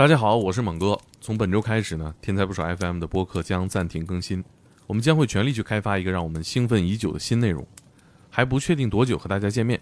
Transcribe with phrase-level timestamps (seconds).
[0.00, 0.98] 大家好，我是猛哥。
[1.20, 4.42] 从本周开始呢，天才不少 FM 的播客将暂停更新，
[4.86, 7.66] 我们将会全力去开发一个让我们兴奋已久的新内容，
[8.30, 9.78] 还不确定多久和大家见面。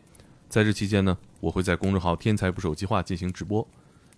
[0.48, 3.64] 在这期间呢，我会在公众号“天才捕手计划”进行直播，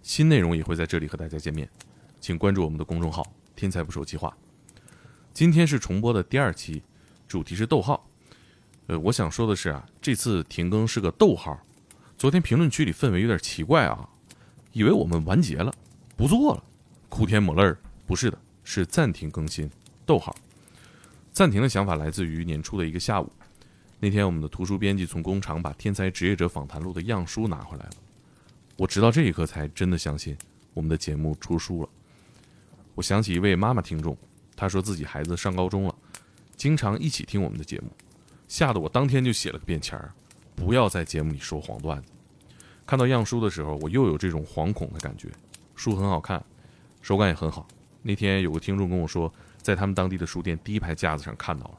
[0.01, 1.69] 新内容也会在这里和大家见面，
[2.19, 3.23] 请关注我们的公众号
[3.55, 4.35] “天才捕手计划”。
[5.35, 6.83] 今天是重播的第二期，
[7.29, 8.09] 主题是逗号。
[8.87, 11.61] 呃，我想说的是啊，这次停更是个逗号。
[12.17, 14.09] 昨天评论区里氛围有点奇怪啊，
[14.73, 15.71] 以为我们完结了，
[16.21, 16.63] 不做了，
[17.09, 17.79] 哭天抹泪儿。
[18.07, 19.71] 不是的，是暂停更新。
[20.05, 20.37] 逗号，
[21.33, 23.33] 暂停的想法来自于年初的一个下午。
[23.99, 27.93] 那天，我们的图书编辑从工厂把《天才职业者访谈录》的样书拿回来了。
[28.77, 30.37] 我直到这一刻才真的相信
[30.75, 31.89] 我们的节目出书了。
[32.95, 34.15] 我想起一位妈妈听众，
[34.55, 35.95] 她说自己孩子上高中了，
[36.55, 37.89] 经常一起听我们的节目，
[38.47, 40.13] 吓得我当天就写了个便签儿，
[40.55, 42.13] 不要在节目里说黄段子。
[42.85, 45.27] 看到样书的时候，我又有这种惶恐的感觉。
[45.81, 46.45] 书很好看，
[47.01, 47.67] 手感也很好。
[48.03, 51.79] 那天有个听众跟我说，在他们当地的书店第一排架子上看到了，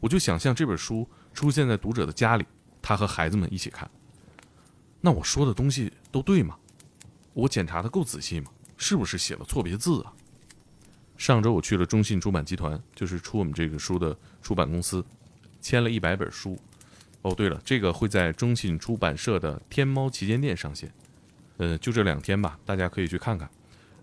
[0.00, 1.08] 我就想象这本书。
[1.32, 2.44] 出现在读者的家里，
[2.82, 3.88] 他和孩子们一起看。
[5.00, 6.56] 那我说的东西都对吗？
[7.32, 8.50] 我检查的够仔细吗？
[8.76, 10.12] 是不是写了错别字啊？
[11.16, 15.04] 上周我去了中信出版集团，就是出我们这个书的出版公司，
[15.60, 16.58] 签了一百本书。
[17.22, 20.92] 哦，对了，这个会在中信出版社的天猫旗舰店上线。
[21.58, 23.48] 呃，就这两天吧，大家可以去看看。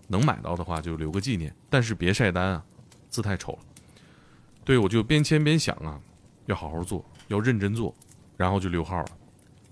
[0.08, 2.64] 能买到的话就留个纪念，但是别晒单啊，
[3.10, 3.60] 字太丑了。
[4.64, 6.00] 对，我就边签边想啊，
[6.46, 7.04] 要好好做。
[7.28, 7.92] 要认真做，
[8.38, 9.08] 然后就溜号了，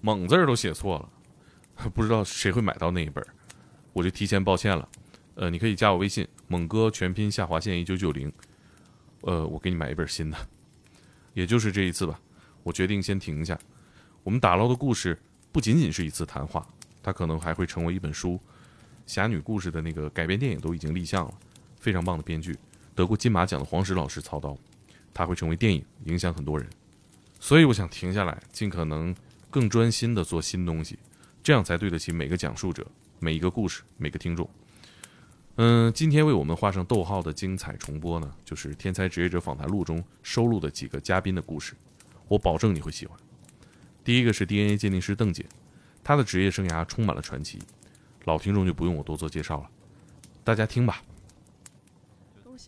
[0.01, 3.23] 猛字儿都写错了，不知道谁会买到那一本，
[3.93, 4.89] 我就提前抱歉了。
[5.35, 8.33] 呃，你可以加我微信，猛哥全拼下划线一九九零，
[9.21, 10.37] 呃，我给你买一本新的。
[11.35, 12.19] 也就是这一次吧，
[12.63, 13.55] 我决定先停一下。
[14.23, 15.15] 我们打捞的故事
[15.51, 16.67] 不仅仅是一次谈话，
[17.03, 18.39] 它可能还会成为一本书。
[19.05, 21.33] 侠女故事的那个改编电影都已经立项了，
[21.77, 22.57] 非常棒的编剧，
[22.95, 24.57] 得过金马奖的黄石老师操刀，
[25.13, 26.67] 它会成为电影，影响很多人。
[27.39, 29.13] 所以我想停下来，尽可能
[29.51, 30.97] 更专心的做新东西，
[31.43, 32.87] 这样才对得起每个讲述者、
[33.19, 34.49] 每一个故事、每个听众。
[35.57, 41.73] 嗯，今天为我们画上逗号的精彩重播呢，就是《天才职业者访谈录》中收录的几个嘉宾的故事，
[42.29, 43.19] 我保证你会喜欢。
[44.03, 45.45] 第一个是 DNA 鉴定师邓姐，
[46.03, 47.59] 她的职业生涯充满了传奇，
[48.25, 49.69] 老听众就不用我多做介绍了，
[50.43, 51.01] 大家听吧。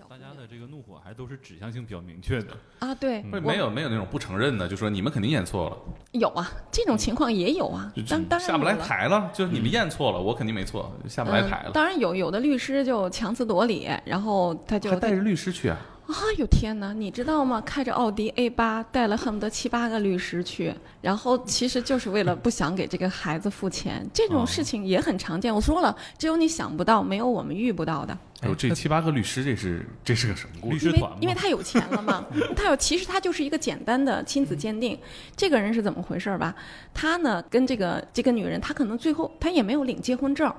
[0.10, 5.78] 大家的这个怒火还都是指向性比较明确的啊，对，没有没有那种不承认的，就说你们肯定验错了。
[6.12, 11.72] 有啊，这种情况也有啊，当当然下不来台了，就是你们验错了，我肯定没错，下不来台了。
[11.72, 15.78] 当然有，有的律师就强词夺理，然后他就还带着律师去啊。
[16.08, 17.60] 啊哟天哪，你知道吗？
[17.62, 24.08] 开着奥迪 A 八，带了恨不得七八个律师去，然后其实就是为了不想给这个孩子付钱。
[24.14, 25.54] 这种事情也很常见。
[25.54, 28.16] 我说了，只有你想不到，没有我们遇不到的。
[28.44, 30.90] 有这七八个律师，这是这是个什么故事？
[30.90, 32.26] 律师团因为他有钱了嘛，
[32.56, 34.98] 他有其实他就是一个简单的亲子鉴定。
[35.36, 36.54] 这个人是怎么回事吧？
[36.94, 40.54] 他呢跟这个这个女人，他可能最后他也没有领结婚证，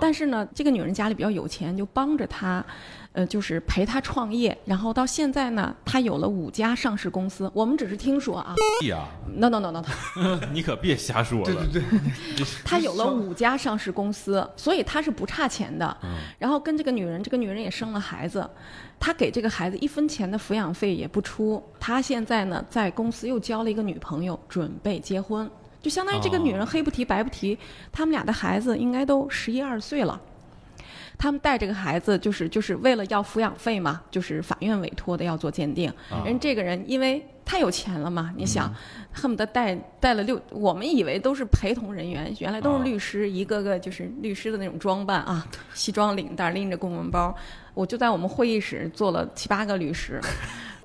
[0.00, 2.64] 但是呢，这个女人家里比较有钱，就帮着他。
[3.12, 7.50] 呃，就是陪他创业，然后到现在呢，他有了五家上市公司。
[7.52, 8.54] 我们只是听说啊。
[8.94, 9.84] 啊？No No No No。
[10.54, 11.44] 你可别瞎说了。
[11.44, 11.82] 对对
[12.36, 12.46] 对。
[12.64, 15.96] 他有了五家上市公司，所以他是不差钱的。
[16.04, 16.18] 嗯。
[16.38, 18.48] 然后跟这个女人，这个女人也生了孩子，
[18.98, 21.62] 他给这个孩子一分钱的抚养费也不出。
[21.78, 25.48] 他现在呢，在公司又交了一个女朋友，准备结婚，
[25.82, 27.58] 就相当于这个女人黑不提白不提，
[27.92, 30.20] 他们俩的孩子应该都十一二岁了。
[31.18, 35.92] 他们带这个孩子，就是就是为了要抚养费嘛，就是法院委托的要做鉴定。
[36.24, 38.72] 人这个人因为太有钱了嘛，你想，
[39.12, 45.44] 恨不得带带了六，我们以为都是陪同人员，原来都是律师，一个个就是律师的那种装扮啊，
[45.74, 47.34] 西装领带，拎着公文包，
[47.74, 50.20] 我就在我们会议室坐了七八个律师。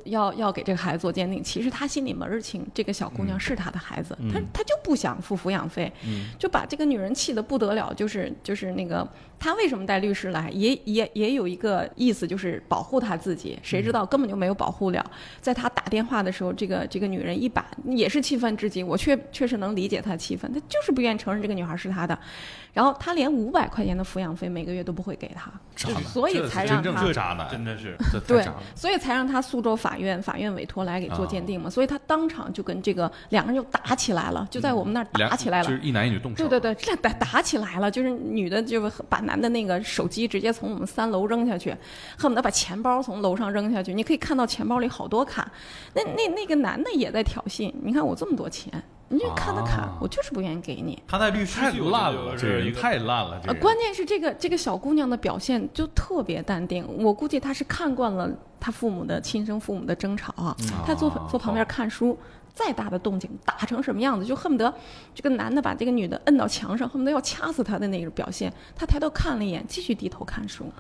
[0.06, 5.92] 要要给这个孩子做鉴定，其实他心里门儿清，这个小姑娘是他的孩子，他他就不想付抚养费，
[6.38, 7.92] 就把这个女人气得不得了。
[7.94, 9.08] 就是就是那个
[9.40, 13.58] 他为什么带律师来，也也也有一个意思，就是保护他自己。
[13.62, 15.06] 谁知道根本就没有保护了。
[15.40, 22.18] 在他打电话的时候，这个这个女人一把也是气愤至极，我确确实能理解他气愤，他就是不愿意承认这个女孩是他的。
[22.74, 25.50] 然后他连五百块钱的抚养费每个月都不会给他，
[26.04, 27.96] 所以才让他渣男，真的是
[28.28, 28.46] 对，
[28.76, 31.70] 所以才让他苏州法院法院委托来给做鉴定嘛。
[31.70, 36.46] 所以他当场就跟这个两个人就打起来了，就在我们那儿打起来了，就是一男一女动手。
[36.50, 41.76] 对对对，这打打起来了，就是女的就把男的那个手机直接从我们三楼扔下去，
[42.18, 43.94] 恨不得把钱包从楼上扔下去。
[43.94, 45.52] 你可以看到钱包里好多卡，
[45.94, 47.74] 那那那个男的也在挑衅。
[47.84, 48.72] 你看我这么多钱。
[49.08, 51.00] 你就看他卡，啊我就是不愿意给你。
[51.08, 58.28] 他在律师太烂了，这人是一个太烂了，关键是这个这个小姑娘的表现就特别淡定，我估计她是看惯了
[58.60, 60.58] 她父母的亲生父母的争吵啊，
[60.88, 62.18] 她坐啊坐旁边看书，
[62.56, 64.74] 再大的动静打成什么样子，就恨不得
[65.14, 70.72] 这个男的把这个女的摁到墙上，恨不得要掐死她的那个表现，他抬头看了一眼，继续低头看书，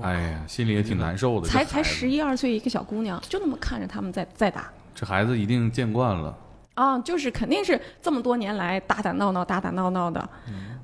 [0.00, 1.48] 哎呀，心里也挺难受的。
[1.48, 4.70] 才才十一二岁一个小姑娘，就那么看着他们在在打。
[4.94, 6.36] 这孩子一定见惯了。
[6.74, 10.26] 啊，就是肯定是这么多年来打打闹闹、打打闹闹的，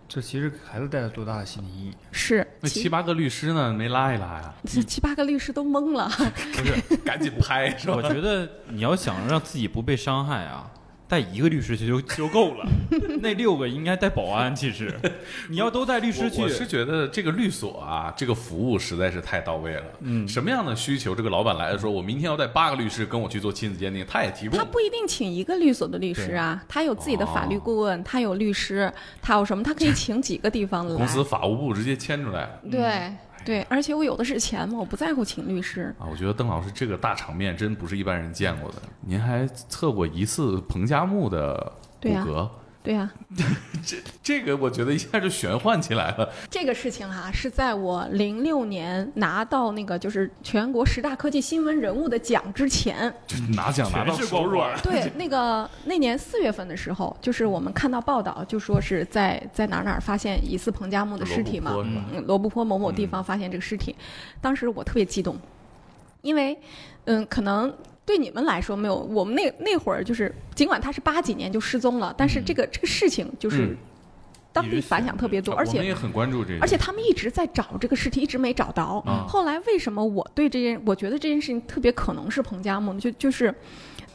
[0.08, 1.94] 这其实给孩子带来多大的心理阴影？
[2.10, 4.54] 是那七八个律师呢，没拉一拉呀？
[4.64, 6.08] 这七八个律师都懵了。
[6.08, 7.94] 不是赶紧拍是吧？
[7.96, 10.70] 我觉得你要想让自己不被伤害啊，
[11.08, 12.66] 带一个律师去就 就够了。
[13.20, 14.94] 那六个应该带保安，其实
[15.48, 19.84] 你要都带律师去我我，是觉得这个律所啊，这个服务实在是太到位了。
[20.00, 24.64] 嗯，什么样的需求，这个老板来了说，我明天要带八个律师跟我去做亲子鉴定，他也提供他。
[24.64, 29.64] 不一定请一个律所的律师啊，他有自己的法律顾问，他有律师，他有什么？
[29.64, 30.98] 他可以请几个地方的来。
[30.98, 33.12] 公司法务部直接签出来对
[33.48, 35.94] 对，而且我有的是钱嘛，我不在乎请律师。
[35.98, 36.04] 啊！
[36.10, 38.76] 我觉得邓老师这个大场面真不是一般人见过的。
[39.00, 41.72] 您还测过一次彭加木的
[42.02, 42.46] 骨骼，
[42.88, 43.12] 对呀、
[43.84, 46.26] 这这个我觉得一下就玄幻起来了。
[46.48, 54.74] 这个事情哈、是在我零六年拿到那个就是全国十大科技新闻人物的奖之前，就拿奖拿到手软。
[54.80, 61.76] 对， 那个那年四月份的时候，就是我们看到报道，就说是在在哪儿哪儿发现疑似彭加木的尸体嘛
[62.24, 63.94] 罗布泊某某地方发现这个尸体，
[64.40, 65.36] 当时我特别激动，
[66.22, 66.58] 因为
[67.04, 67.70] 嗯，可能。
[68.08, 73.76] 对你们来说没有，我们那那会儿就是，尽管他是八几年就失踪了，但是这个、这个事情就是嗯
[74.50, 79.02] 当地反响特别多，而且也很关注这个，而且他们一直在找这个尸体，一直没找到。
[79.06, 82.98] 啊后来为什么我对这件，我觉得这件事情特别可能是彭加木呢？
[82.98, 83.54] 就就是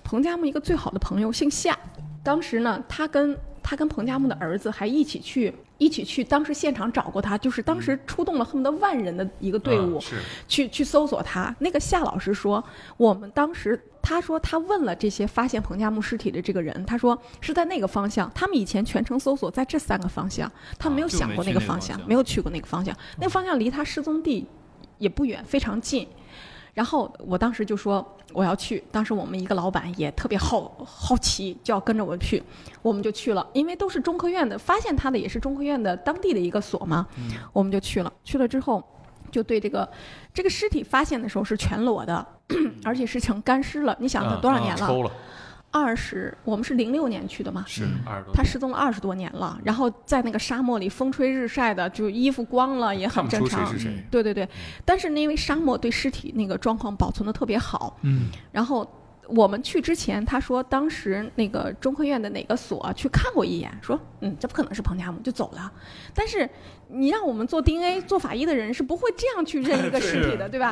[0.03, 1.77] 彭加木一个最好的朋友姓夏，
[2.23, 9.99] 当时呢，他跟他跟彭加木的儿子还一起去一起去，当时现场找过他，就是当时出动了恨不得万人的一个队伍，
[10.47, 11.55] 去去搜索他。
[11.59, 12.63] 那个夏老师说，
[12.97, 24.45] 我们当时他说他问了这些发现彭加木尸体的这个人，他说是在那个方向，他们以前全程搜索在这三个方向，他没有想过就没去那个方向，那个方向没有去过那个方向，那个方向离他失踪地
[24.97, 26.07] 也不远，非常近。
[26.73, 28.03] 然后我当时就说
[28.33, 32.41] 我要去，当时我们一个老板也特别好好奇，就要跟着我去，
[32.81, 37.07] 我们就去了，因为都是中科院的，发现他的也是中科院的当地的一个所嘛，
[37.51, 38.11] 我们就去了。
[38.23, 38.83] 去了之后，
[39.29, 39.87] 就对这个
[40.33, 42.25] 这个尸体发现的时候是全裸的，
[42.83, 43.95] 而且是成干尸了。
[43.99, 44.83] 你想他多少年了？
[44.83, 45.11] 啊抽了
[45.73, 47.83] 二十，我们是零六年去的嘛，是。
[48.05, 53.73] 二十多，他失踪了二十多年了，然后在那个沙漠里风吹日晒的，就衣服光了也看不出谁很正常。
[53.73, 54.05] 是谁。
[54.11, 54.47] 对对对，
[54.85, 58.87] 但是呢，因为沙漠对尸体那个状况保存的特别好，嗯，然后
[59.27, 65.71] 我们去之前，他说当时那个中科院的哪个所去看过一眼，说嗯，这不可能是彭加木，就走了。
[66.13, 66.49] 但是
[66.89, 70.71] 你让我们做 DNA 做法医的人是不会这样去认一个尸体的，对吧？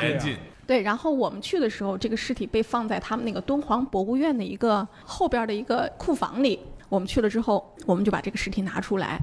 [0.67, 6.59] 对，然后我们去的时候，这个尸体被放在他们那个敦煌博物院的一个后边的一个库房里。
[6.87, 9.17] 我们去了之后，我们就把这个尸体拿出来，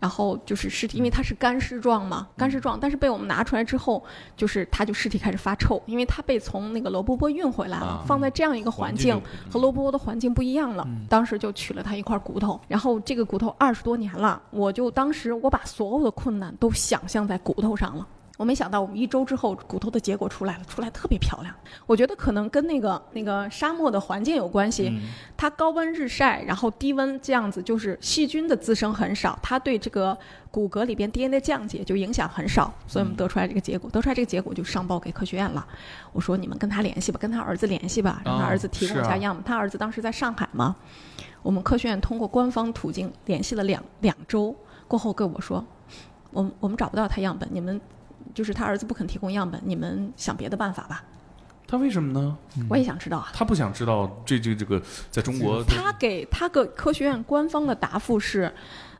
[0.00, 4.02] 然后就是尸体，因为它是干尸状嘛，干尸状，但是被我们拿出来之后，
[4.36, 10.86] 就是它就尸体开始发臭，因为它被从那个罗波波运回来了，啊放在这样一个环境和罗波波的环境不一样了。
[11.08, 18.06] 当时就取了它一块骨头，然后这个骨头二十多年了，我就当时我把所有的困难都想象在骨头上了。
[18.38, 21.52] 我没想到，我们一周之后，骨头的结果出来了，出来特别漂亮。
[21.86, 24.96] 我觉得可能跟那个那个沙漠的环境有关系，
[25.36, 30.16] 它高温日晒，然后低温这样子，就是细菌的滋生很少，它对这个
[30.52, 33.90] 骨骼里边 DNA 降解就影响很少，所以我们得出来这个结果。
[33.90, 35.66] 得出来这个结果就上报给科学院了。
[36.12, 39.42] 我说你们跟他联系吧，跟他儿子联系吧，让他哦儿子提供一下样本。
[39.42, 40.76] 他儿子当时在上海嘛，
[41.42, 44.54] 我们科学院通过官方途径联系了两两周，
[44.86, 45.64] 过后跟我说，
[46.30, 47.80] 我们我们找不到他样本，你们
[48.34, 51.04] 就是他儿子不肯提供样本，你们想别的办法吧。
[51.66, 52.36] 他为什么呢？
[52.70, 53.28] 我也想知道啊。
[53.34, 58.50] 他不想知道这这这个在中国他给他个科学院官方的答复是，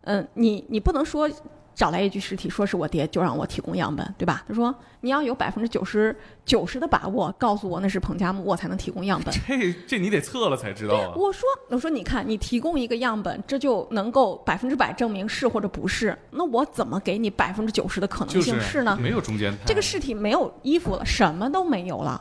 [0.03, 1.31] 嗯、你你不能说
[1.79, 4.43] 找来一具尸体说是我爹就让我提供样本，对吧？
[4.49, 9.33] 他说你要有百分之九十九十的把握告诉我那是彭加木，我才能提供样本。
[9.47, 11.13] 这这你得测了才知道啊。
[11.15, 16.19] 我说，我说，你看，你提供一个样本，这就能够百分之百证明是或者不是。
[16.33, 18.99] 那我怎么给你百分之九十的可能就是性是呢？
[19.01, 19.59] 没有中间态。
[19.65, 22.21] 这个尸体没有衣服了，什么都没有了。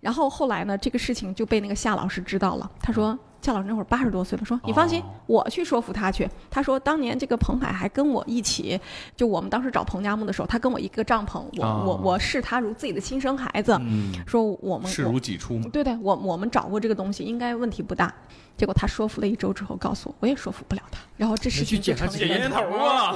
[0.00, 2.68] 然后后来呢，这个事情就被那个夏老师知道了。
[2.80, 6.28] 他说：“夏老师那会儿八十多岁了，说你放心，我去说服他去。
[6.50, 8.80] 他说当年这个彭海还跟我一起，
[9.14, 15.70] 就我们当时找彭加木的时候，他跟我一个帐篷，我、哦我我视他如自己的亲生孩子，嗯，说我们视如己出嘛。
[15.72, 18.12] 对对，我我们找过这个东西，应该问题不大。
[18.56, 20.98] 结果他说服了一周之后，告诉我，我也说服不了他。
[21.16, 23.14] 然后这事情就成了一个捡烟头啊，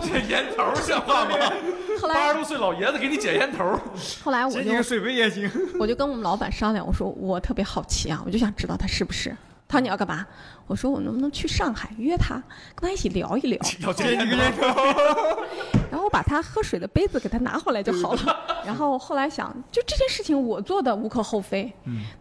[0.00, 1.30] 捡烟头像话吗？
[2.00, 3.78] 后八十多岁老爷子给你捡烟头，
[4.22, 5.50] 后来我就水杯也行。
[5.80, 9.34] 我就跟我们老板商量，我说我特别好奇啊，我就想知道他是不是。
[9.72, 10.26] 他说你要干嘛？
[10.72, 12.42] 我说我能不能去上海约他，
[12.74, 13.60] 跟他一起聊一聊。
[15.90, 18.34] 然后我把他喝水的杯子给他拿回来就好了。
[18.64, 21.70] 然后后来想，就这件事情我做的无可厚非，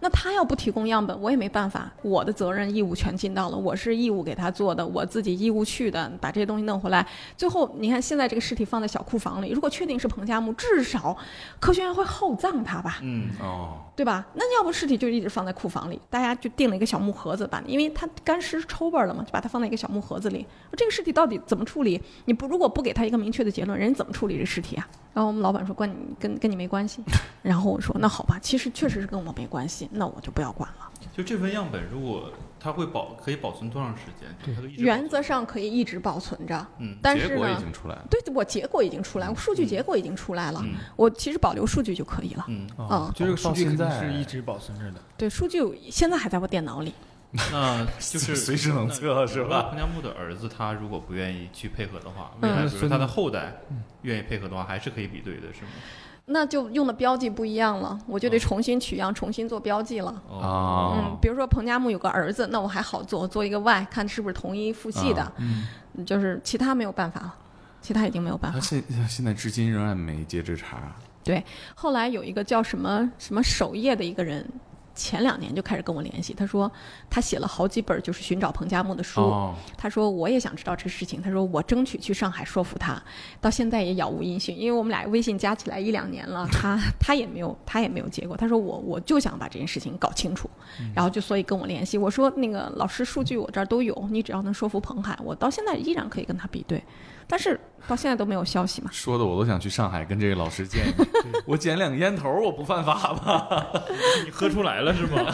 [0.02, 7.08] 那他要不提供样本，我也没办法，我的责任义务全尽到了，我是义务给他做的，我自己义务去的，把这些东西弄回来。
[7.38, 11.16] 最后你看现在这个尸体放在小库房里，如果确定是彭加木，至少
[11.62, 12.98] 科学院会厚葬他吧？
[13.02, 14.26] 嗯，哦，对吧？
[14.34, 20.46] 那要不尸体就一直放在库房里，大家就定了一个小木盒子，把因为他干湿抽味儿了嘛，就把它放在一个小木盒子里。
[20.76, 22.02] 这个尸体到底怎么处理？
[22.26, 24.88] 你不如果不给他一个明确的结论，人家怎么处理这尸体啊？
[25.14, 27.04] 然后我们老板说关你跟跟你没关系，
[27.44, 30.90] 然后我说那好吧，其实确实是跟我没关系，那我就不要管了。
[31.16, 34.56] 就这份样本，如果它会保可以保存多长时间？
[34.78, 38.06] 原则上可以一直保存着，嗯但是结果已呢，经出来了。
[38.10, 42.46] 对我结果已经出来，数据结果已经出来了，嗯我其实保留数据就可以了。
[42.48, 45.02] 嗯，嗯就这个数据肯定到现在是一直保存着的。
[45.18, 45.60] 对，数据
[45.92, 46.94] 现在还在我电脑里。
[47.52, 53.62] 那 就是随时能测是吧彭加木的儿子他如果不愿意去配合的话，未嗯来比如他的后代
[54.02, 55.72] 愿意配合的话，还是可以比对的，是吗？
[56.26, 60.22] 那就用的标记不一样了，我就得重新取样，重新做标记了。
[60.30, 65.32] 哦，啊嗯，比如说彭加木有个儿子，那我还好做，做一个 Y，看是不是同一父系的。
[65.38, 65.68] 嗯，
[66.06, 67.36] 就是其他没有办法了，
[67.82, 68.66] 其他已经没有办法他。
[68.66, 70.78] 现现在至今仍然没接这茬。
[71.24, 71.44] 对
[71.76, 74.48] 后来有一个叫什么什么首页的一个人，
[74.94, 76.72] 前两年就开始跟我联系，他说
[77.10, 79.22] 他写了好几本就是寻找彭加木的书。
[79.22, 83.02] 哦，他说我也想知道这个事情，他说我争取去上海说服他，
[83.40, 88.36] 到现在也杳无音讯，因为我们俩微信加起来一两年了， 他他也没有他也没有结果。
[88.36, 90.50] 他说我我就想把这件事情搞清楚，
[90.94, 96.84] 然后就所以跟我联系，我说那个老师数据我这儿都有，你只要能说服彭海，我到现在依然可以跟他比对，
[97.32, 97.58] 但是
[97.88, 98.90] 到现在都没有消息嘛。
[98.92, 101.08] 说的我都想去上海跟这个老师见一面。
[101.48, 103.72] 我捡两个烟头，我不犯法吧？
[104.26, 105.26] 你喝出来了是吗？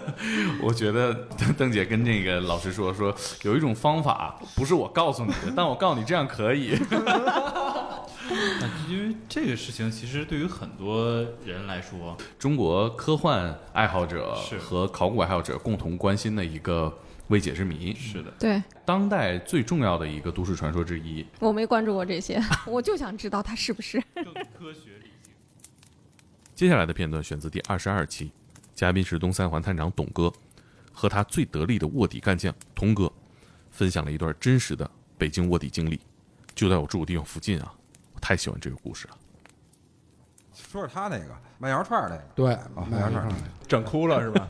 [0.60, 3.14] 我觉得邓邓姐跟这个老师说说，
[3.44, 6.78] 有一种方法不是我告诉你的，但我告诉你这样可以。
[8.90, 16.92] 因为这个事情其实对于很多人来说，中国科幻爱好者和考古爱好者共同关心的一个
[17.28, 21.24] 未解之谜，是的，对当代最重要的一个都市传说之一。
[21.40, 24.02] 我没关注过这些， 我就想知道他是不是。
[24.14, 25.32] 更科学理性。
[26.54, 28.32] 接下来的片段选自第二十二期，
[28.74, 30.32] 嘉宾是东三环探长董哥，
[30.92, 33.12] 和他最得力的卧底干将童哥，
[33.70, 36.00] 分享了一段真实的北京卧底经历，
[36.54, 37.74] 就在我住的地方附近啊，
[38.14, 39.16] 我太喜欢这个故事了。
[40.70, 41.26] 说说他那个
[41.58, 44.46] 卖羊肉串儿那个，对，啊，卖羊肉串儿那个，整哭了是吧？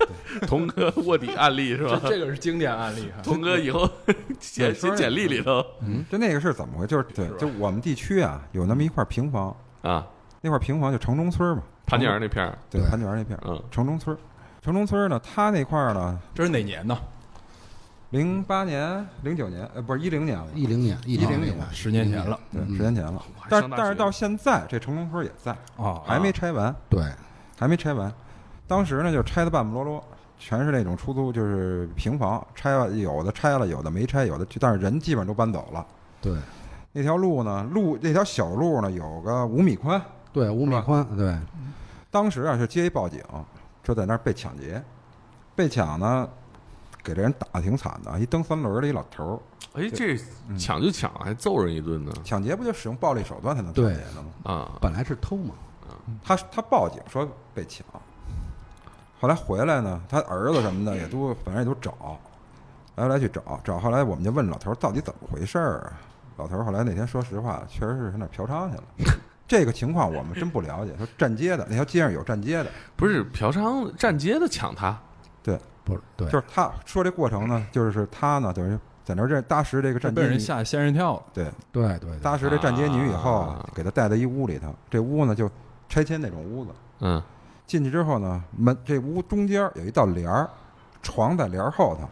[0.47, 1.99] 童哥卧底案例是吧？
[2.03, 3.21] 这这个是经典案例哈。
[3.23, 3.88] 童哥以后
[4.41, 6.88] 写写简历里头嗯就那个是怎么回事？
[6.88, 10.07] 就是对，就我们地区啊，有那么一块平房，啊，
[10.41, 14.17] 那块平房就城中村嘛，潘家园那片儿，对，对潘家园那片儿，嗯城中村。
[14.61, 16.99] 城中村呢，他那块儿呢，这是哪年呢？
[18.11, 22.41] 零八年、零九年，呃，不是一零年了，一零年，一零年十年前了。
[22.50, 23.23] 对，嗯十年前了。
[23.50, 27.05] 但但是到现在，这城中村也在，啊，还没拆完，对，
[27.59, 28.11] 还没拆完。
[28.67, 30.05] 当时呢，就拆的半不落落，
[30.38, 35.87] 全是那种出租，就是平房，拆了有的拆了，有的没拆，有的但是人基本上都搬走了。
[36.23, 36.35] 对，
[36.93, 40.00] 那条路呢，路那条小路呢，有个五米宽。
[40.33, 41.37] 对，五米宽，对，
[42.11, 43.23] 当时啊是接一报警，
[43.83, 44.83] 说在那儿被抢劫，
[45.55, 46.29] 被抢呢，
[47.02, 49.38] 给这人打的挺惨的，一蹬三轮儿的一老头儿。
[49.75, 50.19] 哎，这
[50.59, 54.28] 抢就抢，还揍人一顿呢抢劫不就使用暴力手段才能抢对劫的吗？
[54.45, 54.78] 啊！
[54.81, 55.55] 本来是偷嘛，
[56.25, 57.87] 他他报警说被抢，
[59.21, 62.19] 后来回来呢，他儿子什么的也都反正也都找，
[62.97, 65.93] 来来去找找，后来我们就问老头儿到底怎么回事儿啊？
[66.37, 68.85] 老头儿后来那天说实话，确实是上那嫖娼去了。
[69.47, 74.99] 这个情况我们真不了解，说站街的那条街上有站街的，不是嫖娼站街的抢他，
[75.88, 81.23] 不是，对，就是他说这过程呢，就是他呢等于在那儿这搭石这个站街，被人吓仙人跳了。
[81.33, 85.50] 对，对对对，搭石这站街女以后啊，给他带到一屋里头，这屋呢就
[85.88, 87.23] 拆迁那种屋子，嗯。
[87.66, 90.49] 进去之后呢，门这屋中间有一道帘儿，
[91.02, 92.09] 床在帘儿后头。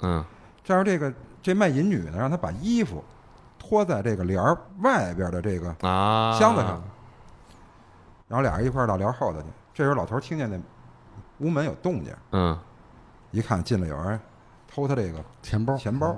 [0.00, 0.24] 嗯。
[0.62, 1.12] 这样，这个
[1.42, 3.04] 这卖淫女呢，让他把衣服
[3.58, 6.82] 脱在这个帘儿外边的这个啊，箱子上，
[8.28, 9.46] 然后俩人一块儿到帘儿后头去。
[9.74, 10.58] 这时候老头儿听见那
[11.40, 12.58] 屋门有动静，嗯
[13.34, 14.18] 一看进来有人
[14.72, 16.16] 偷他这个钱包，钱包，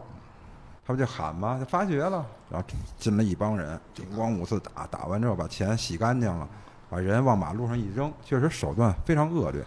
[0.87, 1.57] 他不就喊吗？
[1.59, 2.67] 就发觉了，然后
[2.99, 6.47] 进来一帮人，金光五次打，打完之后把钱洗干净了，
[6.91, 9.65] 把人往马路上一扔，确实手段非常恶劣，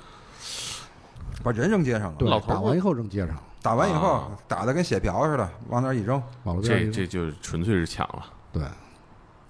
[1.44, 2.16] 把人扔街上了。
[2.20, 6.22] 对老，头打完以后扔街上，打完以后啊打的跟血瓢似的，往那儿一扔。
[6.62, 8.26] 这这就纯粹是抢了。
[8.52, 8.64] 对，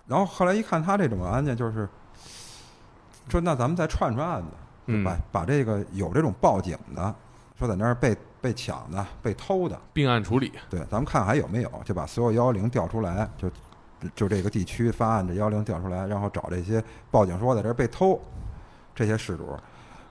[0.07, 1.87] 然后后来一看他这种案件，就是
[3.27, 4.47] 说那咱们再串串案子，
[4.87, 7.13] 嗯把把这个有这种报警的，
[7.59, 13.51] 说在那儿被被抢的、被偷的，并案处理，对，咱们看还有没有，就把所有幺幺零调出来，就
[14.15, 18.17] 就这个地区发案的幺幺零调出来，然后找这些报警说在这儿被偷
[18.95, 19.57] 这些事主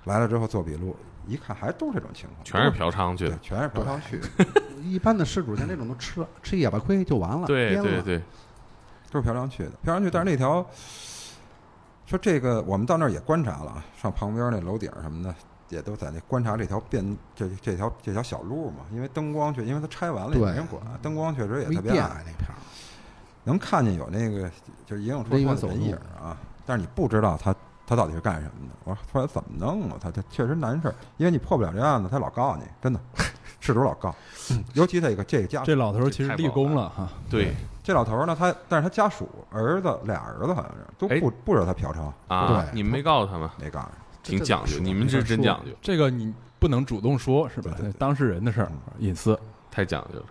[0.04, 0.94] 来了之后做笔录，
[1.26, 4.20] 一看还都是这种情况，全是嫖娼去的。，对全是嫖娼去，
[4.84, 8.22] 一般的事主像这种都吃了吃一哑巴亏就完了，对了，对对，
[9.10, 10.62] 都是嫖娼去的，嫖娼去，但是那条
[12.04, 15.34] 说这个我们到那儿也观察了，啊，上旁边那楼顶什么的。
[15.68, 22.56] 也都在那观察这条变这这条这条小路嘛，因为灯光确，因为它拆完了也没人管，灯光确实也特别暗，那片儿，
[23.44, 24.50] 能看见有那个
[24.86, 27.54] 就是影影绰人员走动绰的人影啊，但是你不知道他
[27.86, 28.74] 他到底是干什么的。
[28.84, 29.96] 我说后来怎么弄啊？
[30.00, 33.00] 他他确实难事儿，因为你破不了这案子，他老告你，真的，
[33.60, 34.14] 事主老告，
[34.74, 37.54] 尤其这个这个家这老头儿其实立功了哈，对。
[37.82, 41.18] 这老头儿呢，他但是他家属儿子俩儿子好像是都哎。
[41.18, 42.74] 不不知道他嫖娼，啊，对。
[42.74, 43.88] 你们没告诉他们，没告诉
[44.30, 47.92] 挺讲究，你们这没法说真讲究，这个你不能主动说，是吧对对？
[47.92, 49.38] 对当事人的事儿，隐私。
[49.70, 50.24] 太讲究了。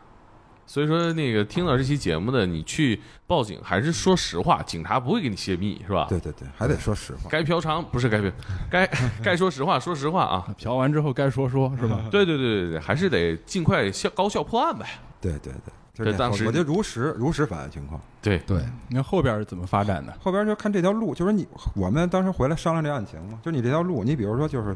[0.66, 6.08] 所以说，那个听到这期节目的，你去报警还是说实话，警察不会给你泄密，是吧？
[6.10, 7.30] 对对对，还得说实话。
[7.30, 8.30] 该嫖娼不是该嫖，
[8.70, 8.90] 该
[9.24, 10.46] 该说实话说实话啊。
[10.58, 12.06] 嫖完之后该说说，是吧？
[12.12, 14.86] 对对对对对，还是得尽快效高效破案呗。
[15.22, 18.00] 对对对，就是这当时我我就如实如实反映情况。
[18.22, 20.14] 对，对，你看后边是怎么发展的？
[20.20, 24.76] 后边就看这条路，就是你我们当时回来商量这案情嘛，就是你这条路，你比如说就是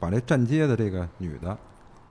[0.00, 1.56] 把这站街的这个女的，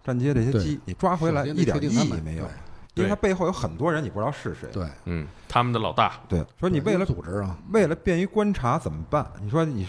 [0.03, 2.49] 站街这些鸡，你抓回来一点意确定他们义没有，
[2.93, 4.69] 因为他背后有很多人，你不知道是谁。
[4.71, 9.29] 对对，嗯，他们的老大，对，说你为了组织啊，为了便于观察怎么办？
[9.41, 9.85] 你说你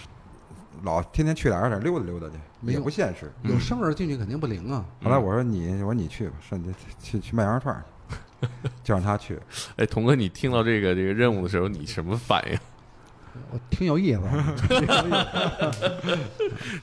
[0.83, 3.33] 老天天去哪儿哪儿溜达溜达去，也不现实。
[3.45, 6.71] 有生人进去肯定不灵啊，后来我说你，我说你去吧，上去
[7.01, 7.87] 去去卖羊肉串儿去，
[8.85, 9.39] 就让他去。
[9.77, 12.59] 哎，童哥，你听到这个这个任务的时候，你什么反应？
[13.53, 14.23] 我挺有意思，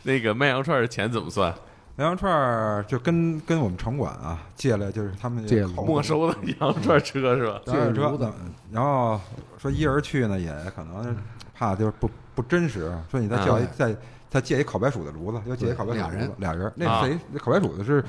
[0.03, 1.54] 那个卖羊串的钱怎么算？
[1.95, 7.62] 卖羊肉串儿就跟跟我们城管啊借了，就是他们没收的羊肉串车是吧？
[7.65, 8.34] 借着车
[8.71, 9.19] 然后
[9.60, 11.15] 说一人去呢，也可能
[11.56, 13.95] 怕就是不不真实，说你再叫一啊再
[14.30, 17.17] 再借一烤白薯的炉子，又借一烤白薯的俩人炉子，俩人，啊那谁？
[17.32, 18.04] 那烤白薯的是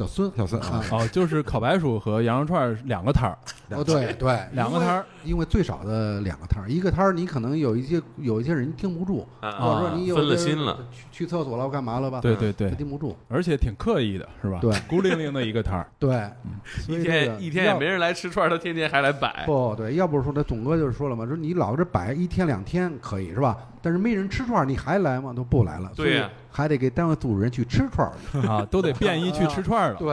[0.00, 3.36] 小孙，小孙啊，哦，就是烤白薯和羊肉串两个摊儿，
[3.68, 10.78] 哦，对对，两个摊儿，因为最少的两个摊儿，一个摊儿你可能有一些有一些人盯不住，啊或者说你有分了心了，
[11.12, 12.18] 去去厕所了，干嘛了吧？
[12.22, 14.58] 对对对他，盯不住，而且挺刻意的，是吧？
[14.62, 16.30] 对孤零零的一个摊儿， 对，
[16.64, 19.44] 所一天一天也没人来吃串，他天天还来摆。
[19.44, 23.54] 不对，要不是说他总哥就是说了嘛，说你老这摆一天两天可以是吧？
[23.82, 25.32] 但是没人吃串儿，你还来吗？
[25.34, 28.48] 都不来了，对呀所以还得给单位组织人去吃串儿。
[28.48, 29.98] 啊，都得便衣去吃串儿了。
[29.98, 30.08] 对，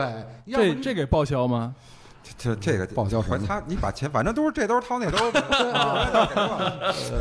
[0.46, 1.74] 要不这这给报销吗？
[2.36, 5.30] 这这个报销什么反正他你把钱，反正都是这都是掏那兜儿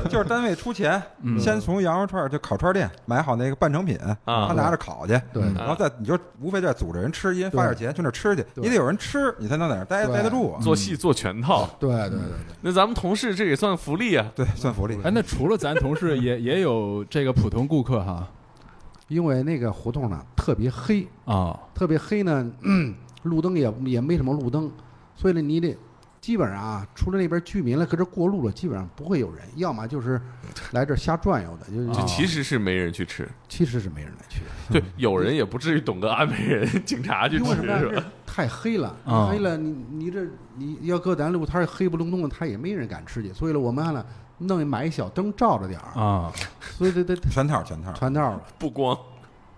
[0.10, 10.60] 就是单位出钱，嗯先从羊肉串就烤串店买好那个半成品，啊他拿着烤去，对然后再你就无非再组织人吃，一人发点钱去那吃去，你得有人吃，你才能在那待待得住啊。
[10.62, 14.26] 做戏做全套，对对对对，那咱们同事这也算福利啊。
[14.36, 14.98] 对，算福利。
[15.04, 18.28] 哎，那除了咱同事，也也有这个普通顾客哈
[19.08, 22.46] 因为那个胡同呢特别黑，啊，特别黑呢，
[23.24, 24.70] 路灯也也没什么路灯，
[25.17, 25.75] 所以呢，你得
[26.21, 30.21] 基本上啊，除了那边居民了，搁这过路了，基本上不会有人，要么就是
[30.71, 37.80] 来这儿瞎转悠的，就是、其实是没人去吃，其实是没人来去，对，有人也不至于懂得安排人警察去吃因为什么呀？
[37.80, 38.06] 是吧？
[38.25, 40.25] 太黑了，啊黑了，你你这
[40.56, 44.06] 你要搁咱路摊儿黑不隆咚的，他也没人敢吃去，所以呢，我们还呢
[44.39, 47.93] 弄一买一小灯照着点儿，啊，所以得得全 套全套。
[47.93, 48.41] 全套了。
[48.60, 48.97] 不光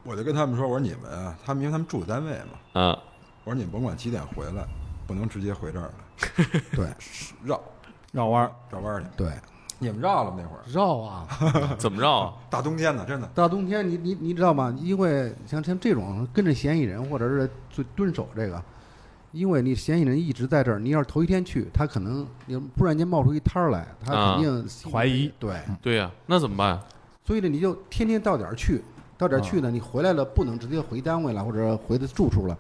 [0.04, 2.98] 我就跟他们说，我说你们啊，他们因为他们住单位嘛，啊，
[3.43, 4.65] 我说你们甭管几点回来，
[5.10, 5.93] 不能直接回这儿了，
[6.76, 6.88] 对
[7.43, 7.60] 绕
[8.12, 9.08] 绕弯儿绕弯儿去。
[9.17, 9.32] 对，
[9.80, 10.62] 你们绕了吗那会儿？
[10.67, 11.28] 绕啊！
[11.80, 12.34] 怎么绕啊？
[12.48, 13.28] 大冬天的，真的。
[13.34, 14.72] 大冬天你你你知道吗？
[14.80, 18.63] 因为像像这种跟着嫌疑人或者是蹲蹲守这个，
[19.32, 25.34] 因为你嫌疑人一直在这儿，你要是头一天去，他可能你忽然间冒出一摊儿来，他肯定怀疑。
[25.39, 26.80] 对，对呀，那怎么办？
[27.26, 28.84] 所以呢，你就天天到点儿去，
[29.17, 32.56] 到点儿去呢，你回来了不能直接回单位了或者回的住处了。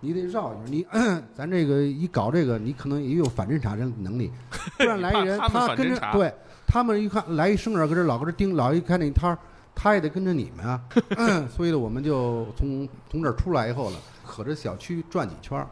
[0.00, 0.86] 你得绕一下，你
[1.34, 4.30] 咱这个一搞这个，你可能也有反侦查这能力，
[4.78, 6.32] 突然来一人，他他跟着对
[6.66, 9.38] 他们一看来一生人，搁这老搁这盯，老一看那摊儿，
[9.74, 10.80] 他也得跟着你们啊。
[11.48, 15.66] 所以呢，我们就从从这儿出来以后呢，可着小区转几圈儿，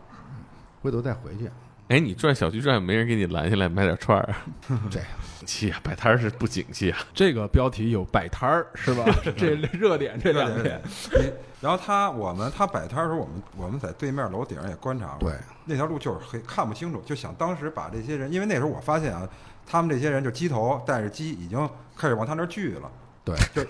[0.82, 1.50] 回头再回去。
[1.88, 4.47] 哎，你转小区转，没人给你拦下来买点串儿啊？
[4.90, 4.99] 这
[5.44, 6.99] 气啊，摆摊儿是不景气啊。
[7.12, 9.05] 这个标题有摆摊儿是吧？
[9.37, 10.81] 这热点这两天，
[11.12, 19.29] 你然后他我们他摆摊儿的时候，我们我们在对面楼顶上也观察过，对，那条路就是黑，看不清楚，就想当时把这些人，因为那时候我发现啊，
[19.66, 22.90] 他们这些人就鸡头带着鸡已经开始往他那儿聚了，
[23.25, 23.62] 对，就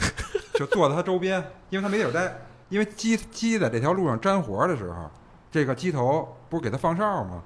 [0.60, 2.32] 就坐在他周边，因为他没地儿待，
[2.68, 5.10] 因为鸡鸡在这条路上粘活的时候，
[5.50, 7.42] 这个鸡头不是给他放哨吗？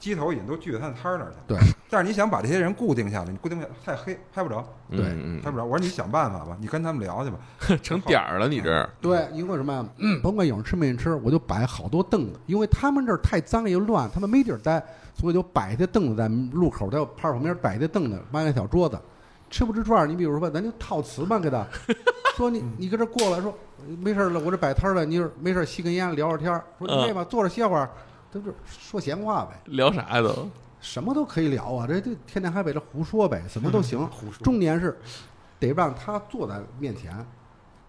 [0.00, 1.44] 鸡头已经都聚到他的摊儿那儿去了。
[1.46, 1.58] 对，
[1.88, 5.64] 但是你想把这些人固定下来，你固定下来太黑，拍不着，对嗯拍不着。
[5.64, 7.36] 我说你想办法吧，你跟他们聊去吧。
[7.68, 9.86] 嗯，成点儿了，你这儿对，因为什么呀？
[9.98, 14.82] 嗯，甭管有人吃没人吃，我就摆好多凳子，因为他们这儿太脏又乱，他们没地儿待，
[15.14, 18.98] 所以就摆一些凳子在路口，在我派出所旁边摆一些凳子，搬个小桌子。
[19.50, 20.06] 吃不吃串儿？
[20.06, 21.66] 你比如说吧，咱就套词吧，给他
[22.36, 23.52] 说你你搁这过来说
[23.98, 27.90] 没事儿了，我这摆摊儿了，你就没事儿吸根烟聊会儿天儿，说你嗯这吧坐着歇会儿，
[28.32, 29.60] 这不是说闲话呗。
[29.66, 30.48] 聊啥呀都？
[30.80, 34.08] 什么都可以聊啊，这这天天还围着胡说呗，什么都行。
[34.42, 34.98] 重点是
[35.58, 37.14] 得让他坐在面前，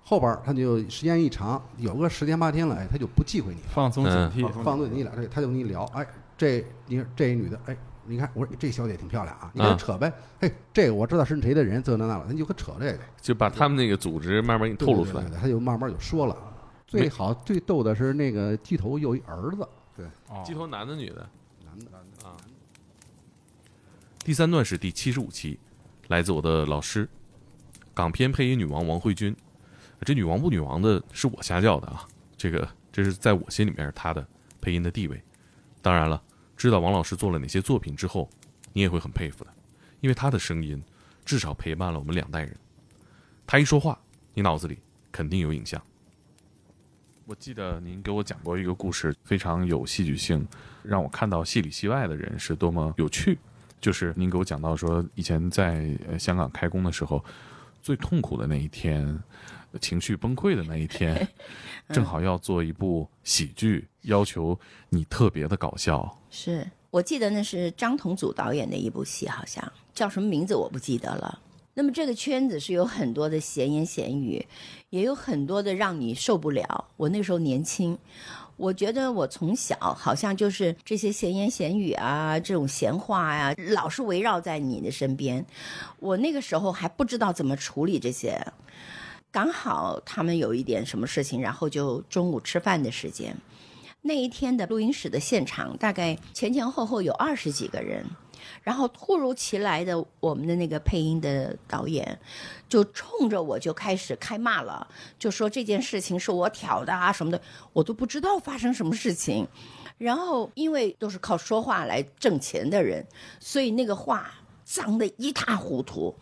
[0.04, 6.06] 后边儿他就时间一长，有个十天八天了，哎，他就不忌讳你，放松警惕，放对你俩，这他就跟你聊，哎，
[6.38, 15.38] 这你说这女的，哎，你看我说这小姐挺漂亮啊，你跟她扯呗，哎，这个我知道是谁的人，这那那了，你就可扯这个，就把他们那个组织慢慢给你透露出来对对对。
[15.38, 16.36] 对他就慢慢就说了。
[16.88, 19.66] 最好最逗的是那个鸡头有一儿子，
[20.46, 21.30] 鸡头男的女的？
[21.66, 22.38] 男的，男的啊。
[24.20, 25.60] 第三段是第七十五期，
[26.08, 27.10] 来自我的老师，
[27.94, 29.36] 港片配音女王王慧君。
[30.04, 34.28] 这女王不女王的是我瞎叫的啊，这个这是在我心里面她的
[34.60, 35.22] 配音的地位。
[35.82, 36.22] 当然了，
[36.58, 38.30] 知道王老师做了哪些作品之后，
[38.74, 39.54] 你也会很佩服的，
[40.00, 40.84] 因为她的声音
[41.24, 42.56] 至少陪伴了我们两代人。
[43.46, 44.00] 她一说话，
[44.34, 44.80] 你脑子里
[45.12, 45.82] 肯定有影像。
[47.26, 50.46] 我记得您给我讲过一个故事，非常有戏剧性，
[50.84, 53.38] 让我看到戏里戏外的人是多么有趣。
[53.80, 57.24] 就是您给我讲到说，以前在呃香港开工的时候，
[57.82, 59.18] 最痛苦的那一天，
[59.80, 61.28] 情绪崩溃的那一天，
[61.90, 66.18] 正好要做一部喜剧，要求你特别的搞笑。
[66.30, 71.40] 是我记得那是张同祖导演的一部戏，好像叫什么名字我不记得了。
[71.74, 74.46] 那么这个圈子是有很多的闲言闲语，
[74.90, 76.90] 也有很多的让你受不了。
[76.98, 77.98] 我那时候年轻，
[78.58, 85.46] 我觉得我从小好像就是这些闲言闲语啊，这种闲话呀、老是围绕在你的身边。
[86.00, 88.46] 我那个时候还不知道怎么处理这些，
[89.32, 93.36] 刚好他们有一点什么事情，然后就中午吃饭的时间。
[94.02, 98.04] 那一天的录音室的现场，大概前前后后有二十几个人，
[98.62, 102.20] 然后突如其来的，我们的那个配音的导演
[102.68, 107.42] 就冲着我就开始开骂了，就说这件事情是我挑的啊什么的，
[107.74, 109.48] 我都不知道发生什么事情。
[109.98, 113.06] 然后因为都是靠说话来挣钱的人，
[113.40, 116.16] 所以那个话脏得一塌糊涂。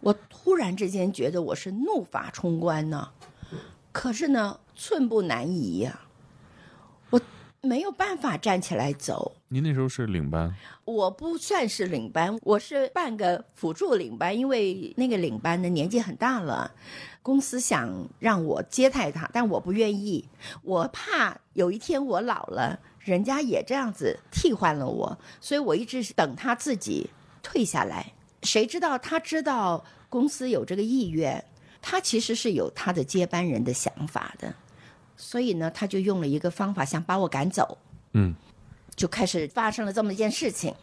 [0.00, 3.08] 我突然之间觉得我是怒发冲冠呢，
[3.90, 6.00] 可是呢，寸步难移呀、
[7.64, 9.36] 没有办法站起来走。
[9.48, 16.70] 您那时候是领班，我不算是领班，我是半个辅助领班，因为那个领班的年纪很大了，
[17.22, 20.28] 公司想让我接待他，但我不愿意，
[20.62, 27.10] 我怕有一天我老了，人家也这样子替换了我，所以我一直是等他自己
[27.42, 28.12] 退下来。
[28.42, 31.42] 谁知道他知道公司有这个意愿，
[31.80, 34.54] 他其实是有他的接班人的想法的，
[35.16, 37.78] 所以呢，他就用了一个方法想把我赶走。
[38.12, 38.34] 嗯，
[38.94, 40.74] 就开始发生了这么一件事情。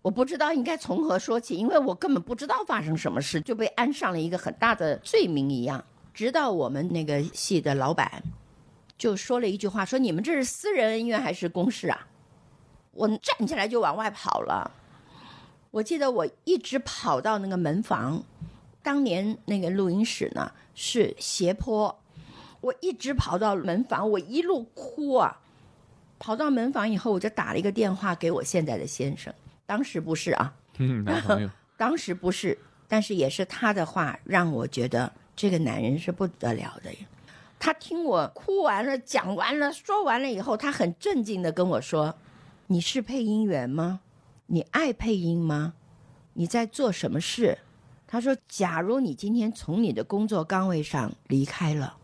[0.00, 5.84] 我不知道应该从何说起，因为我根本不知道发生什么事，就被安上了一个很大的罪名一样。
[6.14, 8.22] 直到我们那个系的老板
[8.96, 12.06] 就说了一句话，说你们这是私人恩怨还是公事啊？
[12.92, 14.70] 我站起来就往外跑了。
[15.70, 18.22] 我记得我一直跑到那个门房，
[18.82, 21.97] 当年那个录音室呢是斜坡，
[22.60, 25.40] 我一直跑到门房，我一路哭啊。
[26.18, 29.32] 跑到门房以后，我就打了一个电话给我现在的先生，
[29.66, 36.98] 当时不是啊，嗯，男朋友， 当时不是，但是也是他的话让我觉得这个男人是不得了的呀。
[37.60, 42.16] 他听我哭完了、讲完了、说完了以后，他很镇静的跟我说
[42.66, 44.00] ：“你是配音员吗？
[44.46, 45.74] 你爱配音吗？
[46.32, 47.58] 你在做什么事？”
[48.06, 51.97] 他说：“假如你今天从你的工作岗位上离开了，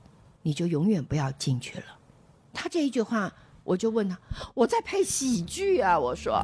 [0.44, 1.86] 你就永远不要进去了。”
[2.54, 3.32] 他这一句话，
[3.64, 4.16] 我就问他
[4.54, 6.40] ：“我在配喜剧啊！”我说。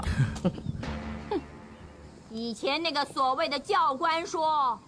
[2.32, 4.78] 以前那个所谓的教官说，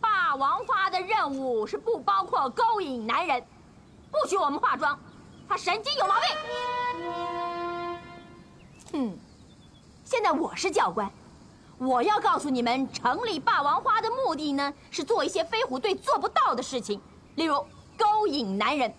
[0.00, 3.42] 霸王花的任务是不包括勾引男人，
[4.10, 4.98] 不许我们化妆，
[5.46, 6.28] 他神经有毛病。
[8.92, 9.18] 哼，
[10.02, 11.10] 现在我是教官，
[11.76, 16.98] 我要告诉你们，成立霸王花的目的呢，是做一些飞虎队做不到的事情，
[17.34, 17.62] 例如
[17.98, 18.94] 勾引男人。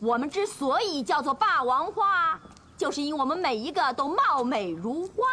[0.00, 2.40] 我们之所以叫做霸王花，
[2.76, 5.28] 就是因为我们每一个都貌美如花。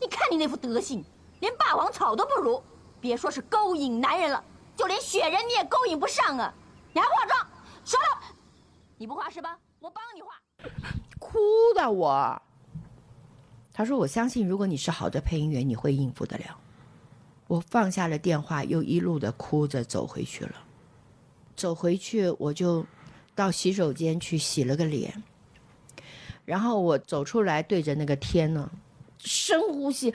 [0.00, 1.04] 你看你那副德行，
[1.40, 2.62] 连霸王草都不如，
[3.00, 4.44] 别说是勾引男人了，
[4.76, 6.54] 就连雪人你也勾引不上啊！
[6.92, 7.40] 你还化妆，
[7.84, 8.20] 说了，
[8.98, 9.58] 你不画是吧？
[9.80, 10.28] 我帮你画。
[11.18, 11.38] 哭
[11.74, 12.40] 的我。
[13.72, 16.56] 他说：“我相信，如果你是好的配音员，你会应付得了。”
[17.48, 20.54] 我放下了电话，又一路的哭着走回去了。
[21.56, 22.84] 走回去，我就
[23.34, 25.22] 到洗手间去洗了个脸，
[26.44, 28.70] 然后我走出来，对着那个天呢，
[29.18, 30.12] 深呼吸，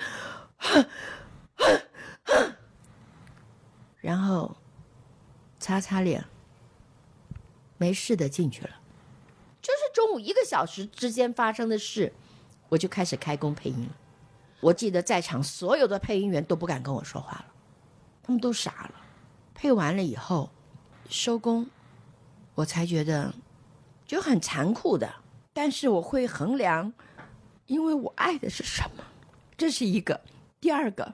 [4.00, 4.56] 然后
[5.60, 6.24] 擦擦脸，
[7.78, 8.80] 没事的进去了。
[9.62, 12.14] 就是中午一个小时之间发生的事，
[12.70, 13.96] 我就开始开工配音了。
[14.60, 17.46] 我记得在场所有的配音员都不敢跟我说话了，
[18.24, 19.02] 他们都傻了。
[19.54, 20.50] 配完了以后，
[21.12, 21.68] 收工，
[22.56, 23.34] 我才觉得
[24.08, 25.14] 就很残酷的，
[25.52, 26.94] 但是我会衡量，
[27.68, 29.04] 因为我爱的是什么，
[29.58, 30.22] 这是一个。
[30.62, 31.14] 第二个，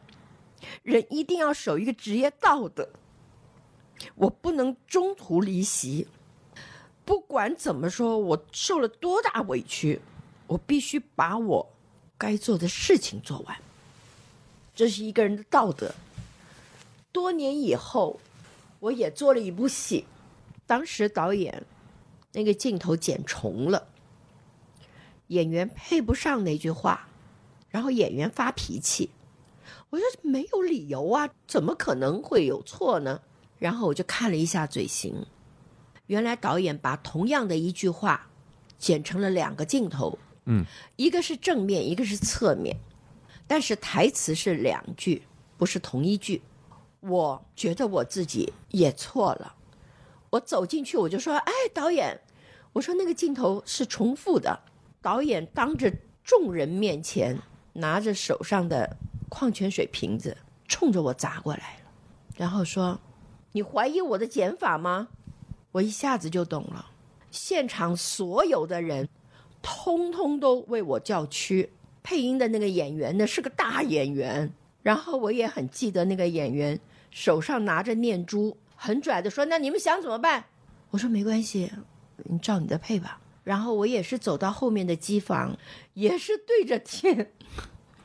[0.84, 2.88] 人一定要守一个职业道德，
[4.14, 6.08] 我不能中途离席。
[7.04, 10.00] 不管怎么说，我受了多大委屈，
[10.46, 11.68] 我必须把我
[12.20, 13.58] 该做的事情做完。
[14.76, 15.92] 这是一个人的道德。
[17.12, 18.20] 多年以后，
[18.80, 20.06] 我也做了一部戏，
[20.66, 21.64] 当时导演
[22.34, 23.88] 那个镜头剪重了，
[25.28, 27.08] 演员配不上那句话，
[27.70, 29.10] 然后演员发脾气，
[29.90, 33.22] 我说没有理由啊，怎么可能会有错呢？
[33.58, 35.26] 然后我就看了一下嘴型。
[36.06, 38.30] 原来导演把同样的一句话
[38.78, 40.64] 剪成了两个镜头，嗯，
[40.96, 42.78] 一个是正面，一个是侧面，
[43.48, 45.24] 但是台词是两句，
[45.58, 46.42] 不是同一句。
[47.08, 49.56] 我觉得我自己也错了，
[50.30, 52.20] 我走进去我就说：“哎，导演，
[52.74, 54.60] 我说那个镜头是重复的。”
[55.02, 55.92] 导演当着
[56.24, 57.40] 众人面前
[57.74, 58.98] 拿着手上的
[59.30, 60.36] 矿泉水瓶子
[60.68, 61.92] 冲着我砸过来了，
[62.36, 63.00] 然后说
[63.54, 65.08] ：“你怀疑我的剪法吗？”
[65.72, 66.88] 我一下子就懂了，
[67.32, 69.08] 现场所有的人，
[69.62, 71.70] 通通都为我叫屈。
[72.02, 80.46] 配音的那个演员呢是个大演员，然后我也很记得那个演员手上拿着念珠，很拽的说：“那你们想怎么办？”
[80.92, 81.72] 我说：“没关系，
[82.26, 85.58] 你照你的配吧。”然后我也是走到后面的机房，
[85.94, 87.32] 也是对着天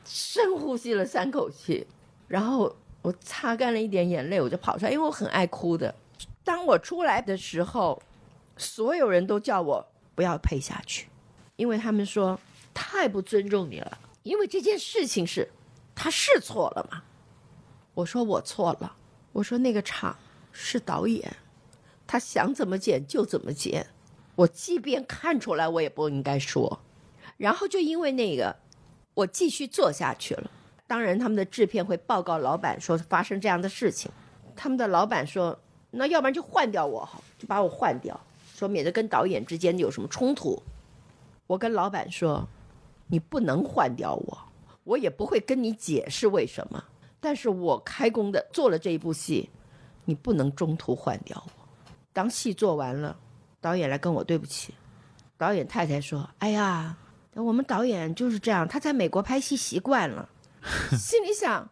[0.05, 1.85] 深呼吸了三口气，
[2.27, 5.93] 然后我擦干了一点眼泪，我就跑出来，因为我很爱哭的。
[6.45, 8.01] 当我出来的时候，
[8.55, 9.85] 所有人都叫我
[10.15, 11.07] 不要配下去，
[11.57, 12.39] 因为他们说
[12.73, 13.97] 太不尊重你了。
[14.23, 15.51] 因为这件事情是，
[15.93, 17.03] 他是错了嘛？
[17.93, 18.95] 我说我错了。
[19.31, 20.15] 我说那个场
[20.51, 21.35] 是导演，
[22.05, 23.87] 他想怎么剪就怎么剪。
[24.35, 26.79] 我即便看出来，我也不应该说。
[27.37, 28.55] 然后就因为那个，
[29.13, 30.49] 我继续做下去了。
[30.87, 34.11] 当然，他们的制片会报告老板说发生这样的事情。
[34.55, 35.59] 他们的老板说。
[35.95, 38.19] 那要不然就换掉我好，就把我换掉，
[38.55, 40.59] 说免得跟导演之间有什么冲突。
[41.45, 42.47] 我跟老板说，
[43.05, 44.37] 你不能换掉我，
[44.85, 46.83] 我也不会跟你解释为什么。
[47.23, 49.49] 但是我开工的做了这一部戏，
[50.03, 51.67] 你不能中途换掉我。
[52.11, 53.17] 当戏做完了，
[53.61, 54.73] 导演来跟我对不起。
[55.37, 56.97] 导演太太说：“哎呀，
[57.33, 60.27] 我们导演就是这样，他在美国拍戏习惯了。
[60.99, 61.69] ”心里想，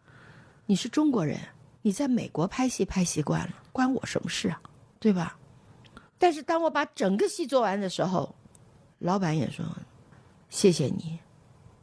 [0.64, 1.38] 你是中国人。
[1.82, 4.60] 你在美国拍戏拍习惯了，关我什么事啊？
[4.98, 5.36] 对吧？
[6.16, 8.34] 但是当我把整个戏做完的时候，
[9.00, 9.66] 老板也说
[10.48, 11.18] ：“谢谢你，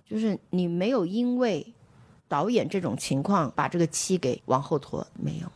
[0.06, 1.74] 就是你没有因为
[2.30, 5.52] 导演这种情况把这个期给往后拖，没有。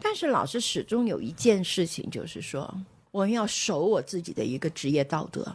[0.00, 2.74] 但是老师始终有一件事情，就是说
[3.12, 5.54] 我们要守我自己的一个职业道德，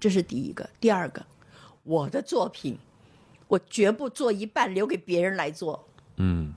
[0.00, 0.68] 这是第一个。
[0.80, 1.24] 第二个，
[1.84, 2.76] 我的作品，
[3.46, 5.86] 我绝不做一半留给别人来做。
[6.16, 6.52] 嗯。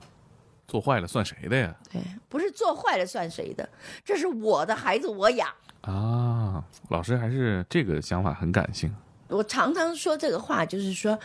[0.66, 1.74] 做坏了算谁的呀？
[1.90, 3.66] 对，不是做坏了算谁的，
[4.04, 5.48] 这是我的孩子，我养
[5.80, 6.62] 啊。
[6.90, 8.94] 老师还是这个想法很感性。
[9.28, 11.18] 我常常说这个话，就是说，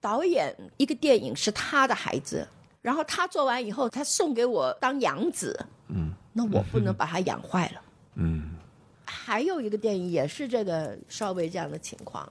[0.00, 2.46] 导演一个电影是他的孩子，
[2.82, 7.82] 然后他做完以后，他送给我当养子，嗯，那我不能把他养坏了，
[8.14, 8.56] 嗯。
[9.04, 12.30] 还有一个电影也是这个稍微这样的情况，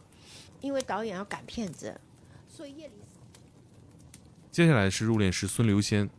[0.61, 1.99] 因为导演要赶片子，
[2.47, 2.93] 所以夜里。
[4.49, 6.09] 接下来是入殓师孙刘仙。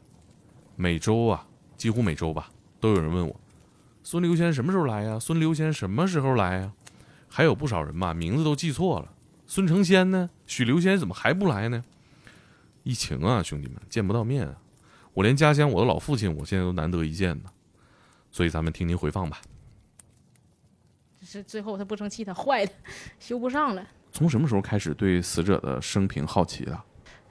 [0.77, 3.41] 每周啊，几乎每周吧，都有人问我，
[4.03, 5.19] 孙刘仙什么时候来呀？
[5.19, 6.73] 孙刘仙什么时候来呀？
[7.29, 9.13] 还有不少人吧，名字都记错了。
[9.47, 10.31] 孙成仙呢？
[10.51, 11.85] 许留仙怎么还不来呢？
[12.83, 14.57] 疫情啊，兄弟们见不到面啊！
[15.15, 17.45] 我连家乡我的老父亲，我现在都难得一见呢。
[18.33, 19.41] 所以咱们听听回放吧。
[21.23, 22.71] 是最后他不生气，他坏了，
[23.21, 23.87] 修不上了。
[24.11, 26.77] 从什么时候开始对死者的生平好奇的？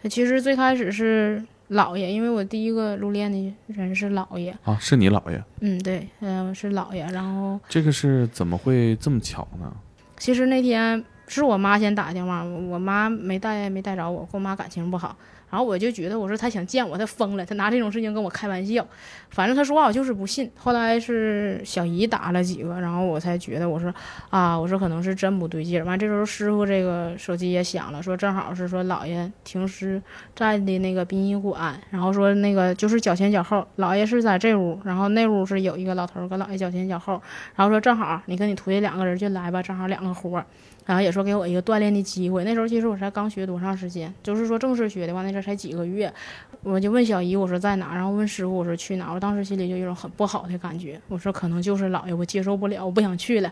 [0.09, 4.57] 其实最开始是姥爷，因为我第一个入殓的人是姥爷。
[4.63, 5.43] 啊，是你姥爷？
[5.59, 7.05] 嗯，对，嗯、是姥爷。
[7.07, 9.75] 然后这个是怎么会这么巧呢？
[10.15, 15.15] 其实那天是我妈先打电话，我妈没带没带着我，跟我妈感情不好。
[15.51, 18.85] 然后我就觉得，我说他想见我，他疯了，他拿这种事情跟我开玩笑。
[19.31, 20.47] 反正他说话我就是不信。
[20.55, 23.91] 后来是小姨打了几个，然后我才觉得，我说
[24.29, 25.83] 啊，我说可能是真不对劲。
[25.83, 29.99] 完这时候师傅这个手机也响了，说正好是说姥爷停尸
[30.35, 37.19] 在的那个殡仪馆，然后说那个就是脚前脚后，姥爷是在这屋，然后那屋是有一个老头儿跟姥爷脚前脚后，
[37.55, 40.45] 然后说正好你跟你徒弟两个人就来吧，正好两个活儿。
[40.85, 42.43] 然后也说给我一个锻炼的机会。
[42.43, 46.11] 那时候其实我才刚学多长时间，就是说正式学的话，那阵儿才几个月。
[46.61, 47.95] 我就问小姨，我说在哪？
[47.95, 49.13] 然后问师傅，我说去哪？
[49.13, 53.49] 我当时心里就有种很不好的感觉，我说可能就是姥爷，我接受不了，我不想去了。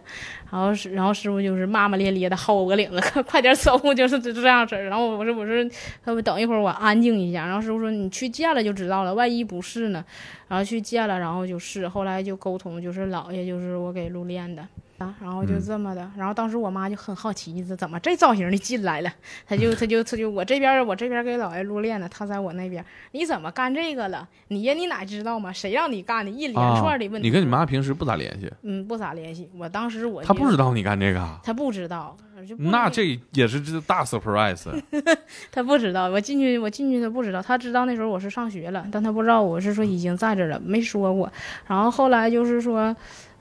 [0.52, 4.84] 然后是，然后师傅就是骂骂咧咧的薅我个领子， 快点走， 就是这样式儿。
[4.84, 5.72] 然后我说我说，
[6.04, 7.46] 他不等一会儿我安静一下。
[7.46, 10.04] 然后师傅说你去见了就知道了，万一不是呢？
[10.50, 14.68] 然后去见了，然后就是后来就沟通，就是姥爷就是我给入殓的。
[14.98, 19.14] 啊，然后就这么的，然后当时我妈就很好奇，这怎么这造型的进来了？
[19.46, 24.28] 她就她就她就我这边我这边给姥爷录练呢，她在我那边，你怎么干这个了？
[24.48, 25.54] 你呀，你哪知道吗？
[25.54, 26.32] 谁让你干的？
[26.32, 27.28] 一连串的问题。
[27.28, 28.52] 啊、你跟你妈平时不咋联系？
[28.64, 29.48] 嗯，不咋联系。
[29.56, 32.18] 我当时我她不知道你干这个，啊她不知道。
[32.58, 34.68] 那这也是这大 surprise。
[35.52, 41.32] 她不知道，我进去我进去她不知道，她知道那时候我是上学了，但她不知道我是说已经在这了，没说过。
[41.68, 42.96] 然后后来就是说。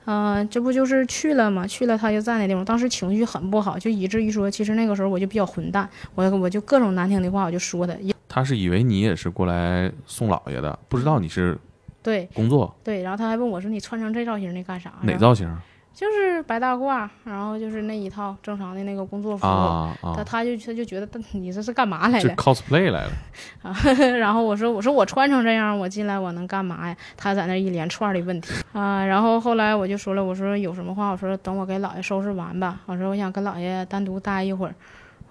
[0.09, 1.67] 嗯、呃，这不就是去了吗？
[1.67, 7.93] 去了他就在那地方，当时情绪很不好，就以至于说，其实那个时候我就比较混蛋，我我就各种难听的话我就说他。
[8.29, 11.57] 他是以为你也是过来送老爷的，不知道你是
[12.01, 15.49] 对工作对，然后他还问我说：“你穿成这造型你干啥？”哪造型？
[15.97, 19.47] 就是白大褂，然后就是那一套正常的那个工作服。
[19.47, 20.13] 啊啊！
[20.15, 23.11] 他他就他就觉得你这是干嘛来了？cosplay 来了。
[23.63, 23.73] 啊，
[24.19, 26.95] 然后我说我说我穿成这样，我进来我能干嘛呀？
[27.17, 29.03] 他在那一连串的问题啊。
[29.03, 32.79] 然后后来我就说了，我说有什么话，我说等我给姥爷收拾完吧。
[32.85, 34.75] 我说我想跟姥爷单独待一会儿。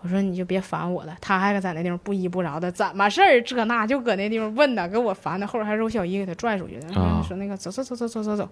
[0.03, 1.17] 我说你就别烦我了。
[1.21, 3.43] 他还在那地方不依不饶的，怎么事儿？
[3.43, 5.47] 这那就搁那地方问呢，给我烦的。
[5.47, 8.49] 后来还是我小姨给他拽出去的，啊、说那个走走走走走走走。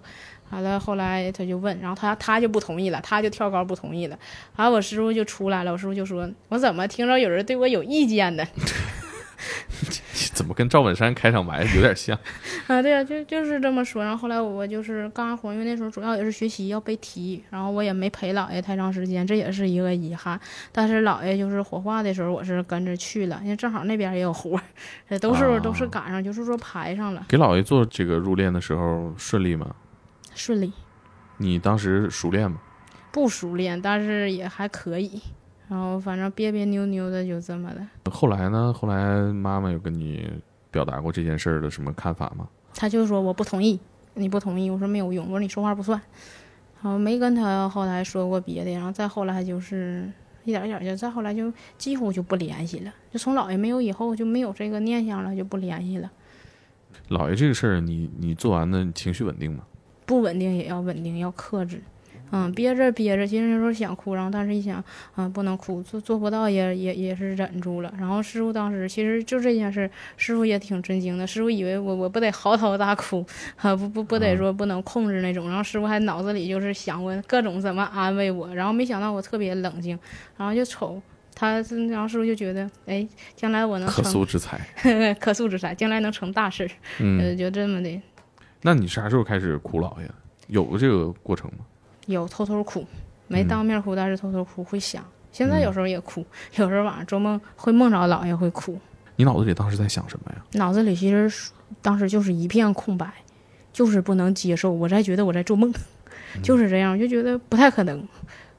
[0.51, 4.17] 完了后来他就问，然后他他就不同意了，他就跳高不同意了。
[4.57, 8.43] 完了我师傅就出来了，我师傅就说：“我怎么听着有人对我有意见呢？”
[10.33, 12.17] 怎么跟赵本山开场白有点像
[12.67, 12.81] 啊？
[12.81, 14.03] 对啊，就就是这么说。
[14.03, 20.39] 然后后来我就是干活，因为那时候主要也是学习要背题，然后我也没陪姥爷太长时间，这也是一个遗憾。
[20.71, 24.59] 但是姥爷就是火化的时候，我是跟着去了，因为正好那边也有活，
[25.21, 27.25] 都是、啊、都是赶上，就是说排上了。
[27.27, 29.75] 给姥爷做这个入殓的时候顺利吗？
[30.33, 30.71] 顺利。
[31.37, 32.57] 你当时熟练吗？
[33.11, 35.21] 不熟练，但是也还可以。
[35.67, 38.11] 然后反正别别扭扭的就这么的。
[38.11, 38.73] 后来呢？
[38.73, 40.29] 后来妈妈有跟你
[40.69, 42.47] 表达过这件事儿的什么看法吗？
[42.73, 43.79] 他就说我不同意，
[44.13, 45.99] 你不同意，我说没有用，我说你说话不算。
[46.81, 50.07] 然后没跟他后来说过别的，然后再后来就是
[50.43, 56.11] 一点一点就再后来就几乎就不联系了，就从姥爷没有以后就没有这个念想了，就不联系了。
[57.09, 59.63] 姥爷这个事儿，你你做完的情绪稳定吗？
[60.05, 61.81] 不稳定也要稳定，要克制。
[62.31, 64.83] 嗯，憋着憋着，其实那时候想哭，然后但是一想，
[65.15, 67.93] 嗯，不能哭，做做不到也也也是忍住了。
[67.97, 71.25] 然后师傅当时其实就这件事，师傅也挺震惊的。
[71.25, 73.25] 师傅以为我我不得嚎啕大哭，
[73.57, 75.47] 啊不不不得说不能控制那种。
[75.47, 79.97] 然后师傅还脑子里就是想过各种怎么安慰我，然后没想到我特别冷静，
[80.35, 81.01] 然后就瞅
[81.35, 84.59] 他，然后师傅就觉得，哎，将来我能可塑之才，
[85.19, 88.01] 可塑之才，将来能成大事，嗯，呃，就这么的。
[88.61, 90.09] 那你啥时候开始哭姥爷？
[90.47, 91.65] 有这个过程吗？
[92.05, 92.85] 有偷偷哭，
[93.27, 95.03] 没当面哭，但是偷偷哭会想。
[95.31, 98.79] 现在有时候也哭， 有时候晚上做梦会梦着姥爷会哭。
[99.17, 100.43] 你脑子里当时在想什么呀？
[100.53, 103.11] 脑子里其实当时就是一片空白，
[103.71, 104.71] 就是不能接受。
[104.71, 105.73] 我在觉得我在做梦，
[106.43, 108.07] 就是这样，我就觉得不太可能。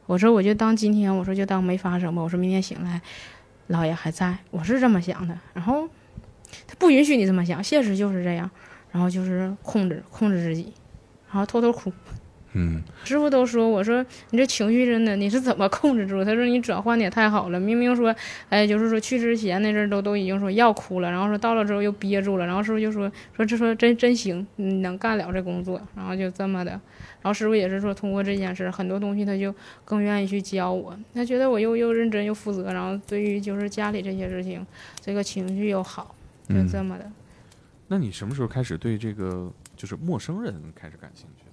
[0.06, 2.22] 我说我就当今天，我说就当没发生吧。
[2.22, 3.00] 我说明天醒来，
[3.68, 5.38] 姥爷还在，我是这么想的。
[5.52, 5.88] 然后
[6.66, 8.50] 他不允许你这么想，现实就是这样。
[8.92, 10.72] 然后就是控制控制自己，
[11.28, 11.92] 然后偷偷哭。
[12.58, 16.24] 嗯，师傅都说，我说你这情绪真的你是怎么控制住？
[16.24, 18.14] 他说你转换的也太好了，明明说，
[18.48, 29.54] 哎，就是说去之前那阵儿都都已经说要哭了，然后说到了之后又憋住了，然后师傅就说说这说真真行，你能干了这工作，然后就这么的，然后师傅也是说通过这件事儿，很多东西他就
[29.84, 34.64] 更愿意去教我，他觉得我又又认真又负责，然后对于就是家里这些事情，
[35.00, 36.14] 这个情绪又好，
[36.48, 37.10] 就嗯这么的。
[37.88, 41.45] 那你什么时候开始对这个就是陌生人开始感兴趣？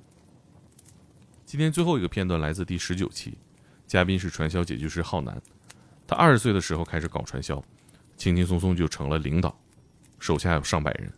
[1.53, 3.37] 今天最后一个片段来自第十九期，
[3.85, 5.39] 嘉宾是传销解救师浩南。
[6.07, 7.63] 他二十岁的时候开始搞传销，
[8.17, 9.55] 轻轻松松就成了领导，
[10.17, 11.13] 手下有上百人。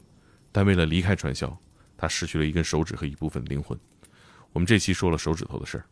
[0.52, 1.58] 但为了离开传销，
[1.96, 3.80] 他失去了一根手指和一部分灵魂。
[4.52, 5.86] 我们这期说了手指头的事儿，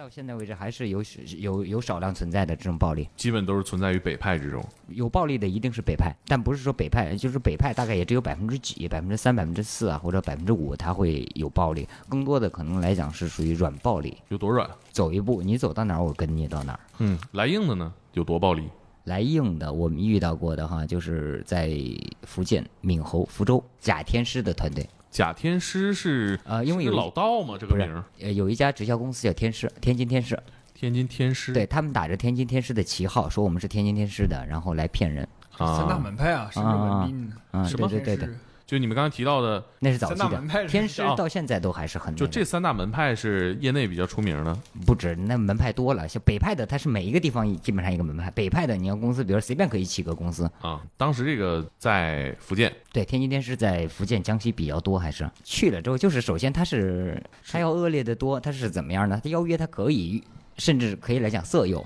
[0.00, 1.04] 到现在为止还是有
[1.36, 4.64] 有有少量存在的这种暴力，基本都是存在于北派之中。
[4.88, 14.16] 有暴力的一定是北派，但不是说北派，就是北派大概也只有百分之几、百分之三、百分之四啊，或者百分之五，它会有暴力，更多的可能来讲是属于软暴力。
[14.28, 14.66] 有多软？
[14.90, 16.80] 走一步，你走到哪儿，我跟你到哪儿。
[17.00, 17.92] 嗯，来硬的呢？
[18.14, 18.70] 有多暴力？
[19.04, 21.76] 来硬的，我们遇到过的哈，就是在
[22.22, 24.88] 福建闽侯福州贾天师的团队。
[25.10, 27.56] 假天师是呃，因为有老道嘛？
[27.58, 28.04] 这个名儿？
[28.20, 30.38] 呃，有一家直销公司叫天师，天津天师。
[30.72, 35.28] 天津天师，对他们打着天津天师的旗号，说我们是天津天师的，然后来骗人。
[35.58, 37.36] 三大门派啊，是不是文明呢？
[37.50, 38.34] 啊，什么对对对对，
[38.70, 44.56] 就你们刚才提到的，那是早期的天师啊，到现在都还是很就这三大门派是业内比较出名的。
[44.86, 46.06] 不止，那门派多了。
[46.06, 48.30] 像北派的，它是每一个地方基本上一个门派。
[48.30, 50.80] 北派的，你要公司，比如随便可以起个公司啊。
[50.96, 59.20] 当时这个在福建，对，天津天师在福建、江西比较多，还是去了之后，就是首先他是他要恶劣的多，他是怎么样呢？
[59.20, 60.22] 他邀约他可以，
[60.58, 61.84] 甚至可以来讲色诱。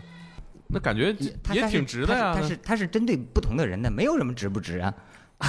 [0.67, 1.17] 那感觉
[1.55, 2.37] 也挺值的呀。
[2.39, 4.93] 他是他是针对不同的人的，没有什么值不值啊。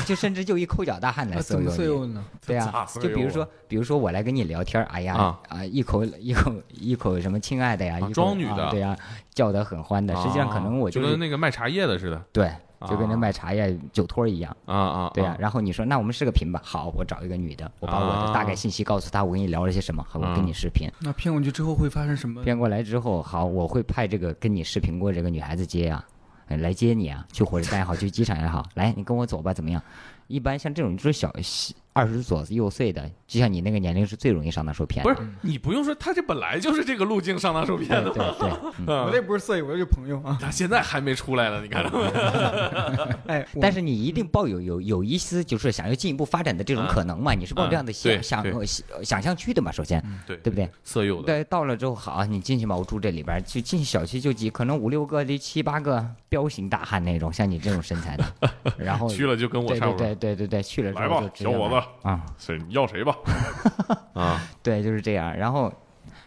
[0.04, 2.24] 就甚至就一抠脚大汉来色诱色诱呢？
[2.46, 8.96] 对啊，就比如说，比如说我来跟你聊天，哎呀啊，一口一口一口什么亲爱的呀，装女的，对呀，
[9.34, 10.16] 叫得很欢的。
[10.16, 12.52] 实际上可能我就跟那个卖茶叶的似的，对，
[12.88, 15.36] 就跟那卖茶叶酒托一样啊啊，对呀。
[15.40, 20.90] 然后你说那我们视个频吧，好，我找一个女的，我把我的大概信息告诉她，我跟你聊了些什么，好，我跟你视频。
[21.00, 22.44] 那骗过去之后会发生什么？
[22.44, 26.04] 骗过来之后，好，我会派这个跟你视频过这个女孩子接呀，
[26.48, 29.82] 来接你啊，去火车站也好，去机场也好，来，你跟我走吧，怎么样？
[30.28, 31.32] 一般像这种就是小
[31.96, 35.02] 二十左右岁的，就像你那个年龄是最容易上当受骗。
[35.02, 38.10] 不是，你不用说，他这本来就是这个路径上当受骗的。
[38.10, 38.50] 对对，
[38.86, 40.38] 我这不是色友，我这朋友啊。
[40.42, 42.06] 他现在还没出来呢，你看到没？
[43.34, 47.34] 哎，但是你一定抱有有有一丝就是想要进一步发展的这种可能嘛？
[47.34, 48.44] 你是抱这样的想想
[49.02, 49.72] 想象去的嘛？
[49.72, 50.70] 首先，对对不对？
[50.84, 51.28] 色诱的。
[51.28, 58.26] 对，到了之后好，你进去吧，我住这里边，就进小区就几，可能五六个、这七八个彪形大汉那种，像你这种身材的，
[58.78, 60.00] 然后去了就跟我差不多。
[60.00, 63.16] 对对对对，去了之后，小伙子啊，谁你要谁吧？
[64.14, 65.36] 啊，对，就是这样。
[65.36, 65.72] 然后，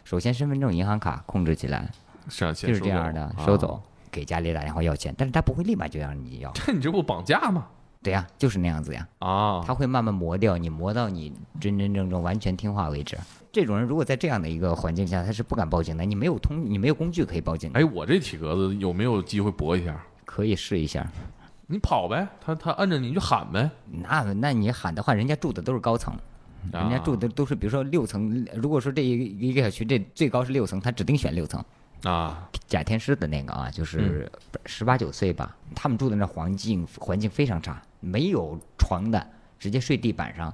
[0.04, 1.90] 首先身份证、银行卡控制起来，
[2.28, 3.80] 就是这样的，收走，
[4.10, 6.50] 给家里打电话要钱，但是他不会立马就让你要。
[6.52, 7.66] 这你这不绑架吗？
[8.00, 9.06] 对呀，就是那样子呀。
[9.18, 13.18] 啊，他会慢慢磨掉你，磨到你真真正正完全听话为止。
[13.50, 16.04] 这种人如果在这样的一个环境下，他是不敢报警的。
[16.04, 17.70] 你没有通，你没有工具可以报警。
[17.74, 20.00] 哎，我这体格子有没有机会搏一下？
[20.24, 21.04] 可以试一下。
[21.70, 23.70] 你跑呗，他他摁着你就喊呗。
[23.86, 26.14] 那那你喊的话，人家住的都是高层，
[26.72, 28.46] 啊、人家住的都是比如说六层。
[28.54, 31.62] 如果说这一一个小区这最高是六层，他指定选六层。
[32.04, 34.32] 啊，贾天师的那个啊，就是
[34.64, 39.26] 十八九岁吧，他们住的那环境环境非常差，没有床的，
[39.58, 40.50] 直接睡地板上。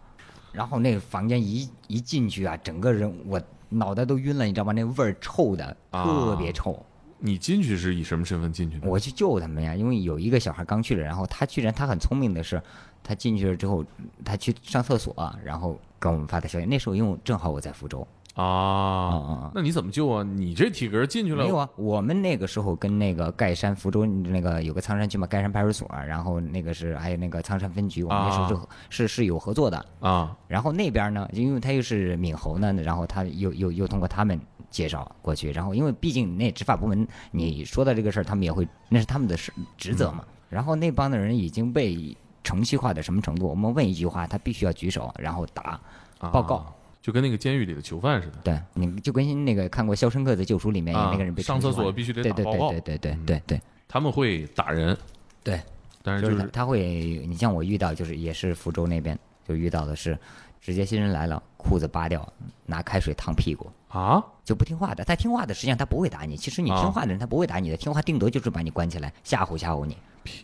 [0.51, 4.73] 然后那个房间一一进去啊，整个人我脑袋都晕了，你知道吗？
[4.73, 6.73] 那味儿臭的，特别臭。
[6.73, 6.83] 啊
[7.27, 8.87] 你进去是以什么身份进去的？
[8.87, 12.63] 我去救他们呀，因为有一个小孩刚去了，然后他居然他很聪明的是，
[13.03, 13.83] 他进去了之后，
[14.23, 16.67] 他去上厕所，然后给我们发的消息。
[16.67, 20.23] 那时候因为正好我在福州啊，那你怎么救啊？
[20.23, 21.69] 你这体格进去了没有啊？
[21.77, 30.37] 我们那个时候跟那个盖山福州那个有个苍山区嘛，盖山派出所，然后那个是还有那个苍山分局，我们那时候是、啊、是是有合作的啊。
[30.49, 34.39] 然后那边呢，因为他又是闽侯呢，然后他又又又通过他们。
[34.71, 40.25] 介绍过去，然后因为毕竟那执法部门，你说的这个事儿，他们也会，那是他们的事职责嘛。
[40.49, 43.47] 然后那帮的人已经被程序化的什么程度？
[43.47, 45.81] 我们问一句话，他必须要举手，然后答
[46.19, 46.67] 报告，啊、
[47.05, 48.39] 就跟那个监狱里的囚犯似的。
[48.43, 52.71] 对，你就跟那个看过《肖申克的救赎》里面有那个人被、啊、上厕所必须得打报告。
[52.71, 54.97] 对对对对对对，他们会打人。
[55.43, 55.61] 对，
[56.03, 56.81] 但是就是、是他会，
[57.29, 60.19] 你像我遇到就是也是福州那边就遇到的是。
[60.63, 62.27] 直接新人来了，裤子扒掉，
[62.65, 65.05] 拿开水烫屁股啊，就不听话的。
[65.05, 66.39] 他听话的，实际上他不会打你。
[66.39, 67.77] 其实你听话的人，他不会打你的。
[67.77, 69.95] 听话定夺就是把你关起来，吓唬吓唬你。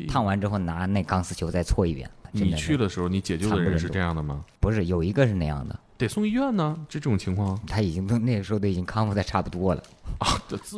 [0.09, 2.07] 烫完之后拿那钢丝球再搓一遍。
[2.33, 4.45] 你去的时候，你解救的人是这样的吗？
[4.61, 6.77] 不是，有一个是那样的，得送医院呢？
[6.89, 9.83] 这种情况他已经都那个时候都已经康复的差不多了，
[10.19, 10.27] 啊，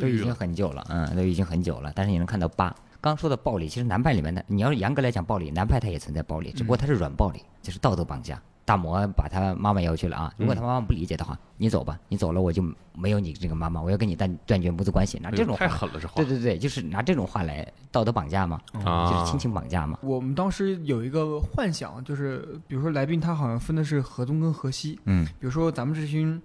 [0.01, 0.33] 都已经。
[0.33, 1.93] 很久了，嗯，都已经很久了。
[1.95, 2.75] 但是你能看到疤。
[3.01, 8.41] 刚说的暴力，其实南派里面的，你要是严格来讲暴力，南派他也存在暴力，只不过他是软暴力，就是道德绑架。
[8.64, 10.32] 大魔把他妈妈要去了啊！
[10.36, 12.62] 如果他妈妈不理解的话，你走吧，你走了我就
[12.94, 15.18] 没有你这个妈妈，我要跟你断断绝母子关系。
[15.18, 19.98] 拿这种话，太狠了，这话对对对，就是拿这种话来道德绑架嘛，啊就是亲情绑架嘛。
[20.02, 26.40] 我们当时有一个幻想，就是比如说来宾他好像分的是河东跟河西，嗯比如说咱们这群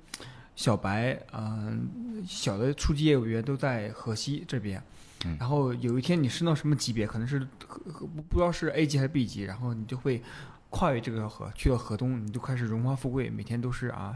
[0.56, 1.88] 小白，嗯、
[2.28, 4.82] 小的初级业务员都在河西这边。
[5.26, 7.40] 嗯然后有一天你升到什么级别，可能是
[8.30, 10.22] 不知道是 A 级还是 B 级，然后你就会
[10.70, 14.16] 跨越这个河，去到河东，你就开始荣华富贵，每天都是啊，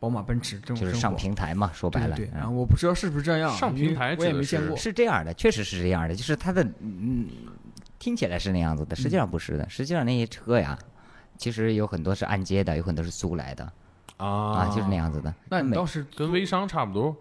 [0.00, 4.76] 宝马奔驰这种就是上平台嘛，说白了，对对对，嗯然后我不知道是不是这样，上平台我也没见过。
[4.76, 7.28] 是这样的，确实是这样的，就是它的嗯，
[7.98, 9.68] 听起来是那样子的，实际上不是的。
[9.68, 10.78] 实际上那些车呀，
[11.36, 13.70] 其实有很多是按揭的，有很多是租来的
[14.16, 15.32] 啊啊，就是那样子的。
[15.48, 17.14] 那你倒是跟微商差不多。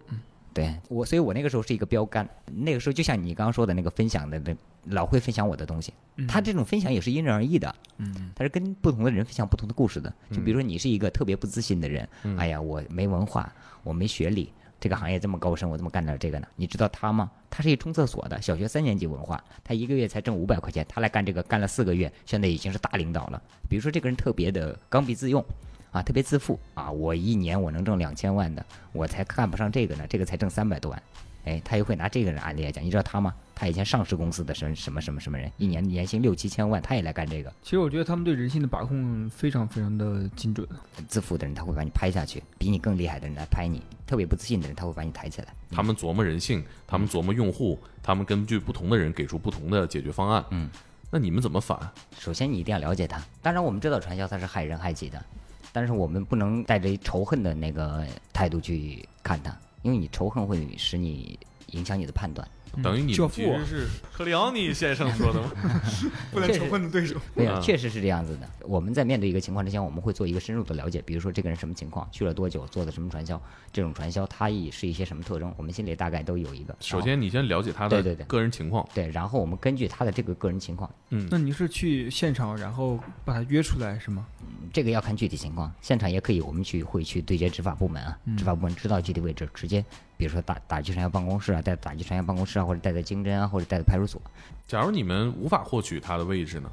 [0.54, 2.28] 对我，所以我那个时候是一个标杆。
[2.46, 5.94] 那个时候就像你刚刚说的那个分享的，那老会分享我的东西。
[6.18, 10.14] 嗯他这种分享也是因人而异的，嗯他是跟不同的人分享不同的故事的。
[10.30, 13.52] 就比如说你是一个特别不自信的人，嗯哎呀，我没文化，
[13.84, 16.48] 我没学历，这个行业这么高深，我怎么干点这个呢？
[16.58, 17.32] 你知道他吗？
[17.50, 23.42] 他是一冲厕所的，小学三年级文化，他一个月才挣五百块钱，他来干这个干了四个月，现在已经是大领导了。
[23.70, 25.44] 比如说这个人特别的刚愎自用。
[25.92, 26.90] 啊，特别自负啊！
[26.90, 31.04] 我一年我能挣两千万的，我才看不上这个呢，这个才挣三百多万。
[31.44, 33.34] 哎，他又会拿这个人案例来讲，你知道他吗？
[33.56, 37.52] 他以前上市公司的什么什么什么什么人，一年年薪六七千万，他也来干这个。
[37.64, 40.68] 其实我觉得他们对人性的把控非常非常的精准。
[41.08, 45.48] 自负的人他会把你拍下去，比你更厉害的人来拍你，特别不自信的人他会把你抬起来。
[45.72, 50.46] 他们琢磨人性，他们琢磨用户，他们根据不同的人给出不同的解决方案。
[50.52, 50.70] 嗯，
[51.10, 51.78] 那你们怎么反？
[52.20, 55.26] 首先你一定要了解他，当然我们知道传销它是害人害己的，
[55.72, 62.48] 但是我们不能带着仇恨的那个态度去看它，因为你仇恨会使你影响你的判断。
[62.82, 65.52] 等于你教父们其实是克里昂尼先生说的吗？
[66.32, 67.16] 不能仇恨的对手。
[67.36, 68.50] 对啊，嗯确实是这样子的。
[68.62, 73.42] 我们在面对一个情况之前，我们会做一个深入的了解，比如说这个人什么情况，去了多久，做的什么传销，
[73.74, 76.76] 这种传销它也是一些什么特征，我们心里大概都有一个。
[76.80, 78.88] 首先，你先了解他的对对对个人情况。
[78.94, 84.26] 对，然后我们根据他的这个个人情况，嗯那你是去现场，然后把他约出来是吗？
[84.72, 89.84] 这个要看具体情况，现场也可以，我们去会去对接执法部门啊，执法部门知道具体位置，直接
[90.22, 94.22] 比如说打打击传销办公室啊，带打击传销办公室啊，或者带在经侦啊，或者带到派出所，
[94.68, 96.72] 假如你们无法获取他的位置呢？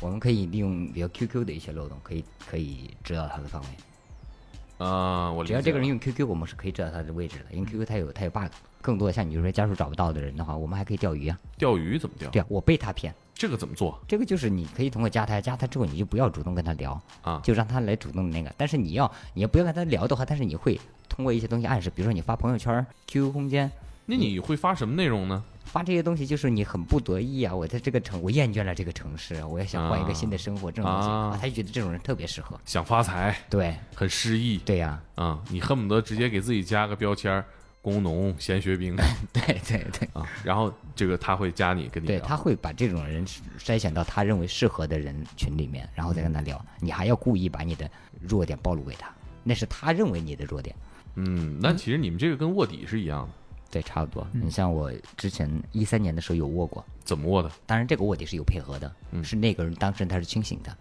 [0.00, 4.84] 我们可以利用比较 QQ 的一些漏洞，可以可以知道他的方位。
[4.84, 8.50] 啊，我只要这个人用 QQ，我们是可以知道他的位置的，因为 QQ 它有它有 bug。
[8.80, 11.38] 更多的像你就说家属找不到的人的话，我们还可以钓鱼啊。
[11.58, 12.30] 钓鱼怎么钓？
[12.30, 17.40] 对啊，我被他骗，这个怎么做这个就是你可以通过加他，加他之后你就不要主动跟他聊，啊？
[17.44, 18.52] 就让他来主动那个。
[18.56, 23.70] 但是你要你要不要跟他聊的话，但是你会通过一些东西暗示，比如说你发朋友圈、QQ 空间
[24.06, 25.44] 那你会发什么内容呢？
[25.66, 32.58] 发这些东西，就是你很不得意啊，我在这个城我厌倦了这个城市，我也想换一个新的生活，这种东西啊啊，他就觉得这种人特别适合。
[32.64, 35.38] 想发财，对很失意对呀、啊！
[35.48, 37.44] 你恨不得直接给自己加个标签儿
[37.82, 38.94] 工农、闲学兵
[39.32, 40.08] 对对对。
[40.12, 43.26] 啊，然后这个他会加你，跟你对，聊他会把这种人
[43.58, 46.62] 筛选到他认为适合的人群里面，然后再跟他聊。
[46.80, 49.10] 你还要故意把你的弱点暴露给他，
[49.42, 50.74] 那是他认为你的弱点。
[51.14, 53.32] 嗯，那其实你们这个跟卧底是一样的，
[53.70, 54.26] 对，差不多。
[54.32, 57.50] 你像我之前一三年的时候有卧过，怎么卧的？
[57.66, 60.76] 当然这个卧底是有配合的，嗯是那个人当事人他是清醒的，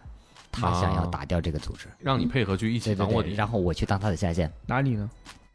[0.51, 3.33] 他想要打掉这个组织，让你配合去一起对对对，当卧底。
[3.33, 4.51] 然后我去当他的下线。
[4.67, 5.09] 哪里呢？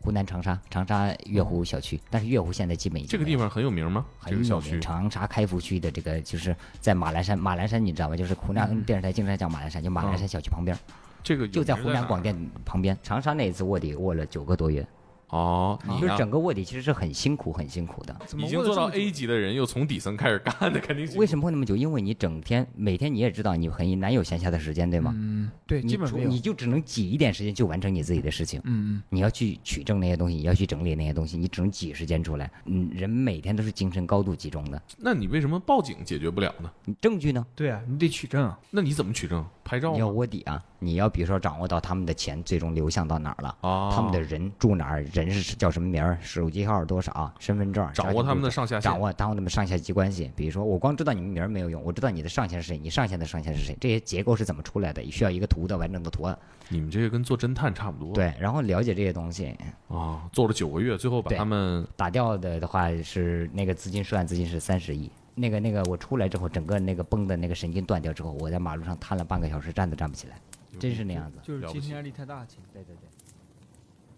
[0.04, 4.04] 湖南长沙，长沙月湖小区，但是月湖现在基本已经这个地方很有名吗？
[4.18, 4.72] 很有名。
[4.72, 8.14] 个长沙开福区的这个就是在马栏山，马栏山你知道吗？
[8.14, 10.76] 就是湖南电视台经常讲马栏山，就马栏山小区旁边，
[11.22, 12.36] 这个就在湖南广电
[12.66, 12.94] 旁边。
[13.02, 14.86] 长沙那一次卧底卧了九个多月，
[15.34, 18.16] 哦，你就是整个卧底其实是很辛苦很辛苦的。
[18.36, 21.74] 已经做到 A 级的人，又从底层开始干的，肯定是为什么会那么久？
[21.74, 25.12] 因为你整天每天你也知道你很难有闲暇的时间，对吗？
[25.16, 26.28] 嗯，对，基本没有。
[26.28, 28.60] 你就只能挤一点时间就完成你自己的事情。
[28.64, 32.48] 嗯你要去取证那些东西，你要去整理那些东西，你只能挤时间出来。
[32.66, 34.80] 嗯，人每天都是精神高度集中的。
[34.98, 36.70] 那你为什么报警解决不了呢？
[36.84, 37.44] 你证据呢？
[37.44, 38.56] 嗯，对啊，你得取证啊。
[38.70, 39.44] 那你怎么取证？
[39.64, 40.12] 拍照你要吗？
[40.12, 40.62] 卧底啊！
[40.78, 50.30] 你要比如说掌握到他们的钱最终流向到哪儿了，啊，他们的人住哪儿，人是叫什么名儿，手机号多少，身份证，掌握他们的上下线掌握掌握他们上下级关系。
[50.36, 56.38] 比如说，我光知道你们名儿没有用，我知道你的上线是谁，你上线的上线是谁，这些结构是怎么出来的，需要一个图的完整的图案。
[56.68, 58.12] 你们这个跟做侦探差不多。
[58.12, 59.56] 对，然后了解这些东西，
[59.88, 65.10] 啊，做了九个月，最后把他们打掉的的话是那个资金涉案资金是三十亿。
[65.34, 70.40] 那个那个我出来之后，整个那个绷的那个神经断掉之后，我在马路上瘫了半个小时，站都站不起来。
[70.78, 71.38] 真是那样子。
[71.42, 72.60] 就是精神压力太大，亲。
[72.72, 73.08] 对对对。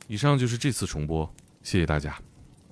[0.07, 1.31] 以上就是这次重播，
[1.63, 2.17] 谢谢大家。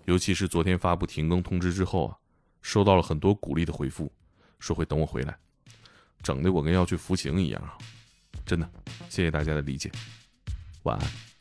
[0.04, 2.16] 尤其是昨天发布停更通知之后啊，
[2.62, 4.12] 收到了很多鼓励的回复，
[4.58, 5.36] 说会等我回来，
[6.22, 7.76] 整的我跟要去服刑一样啊！
[8.44, 8.70] 真的，
[9.08, 9.90] 谢谢大家的理解，
[10.82, 11.33] 晚安。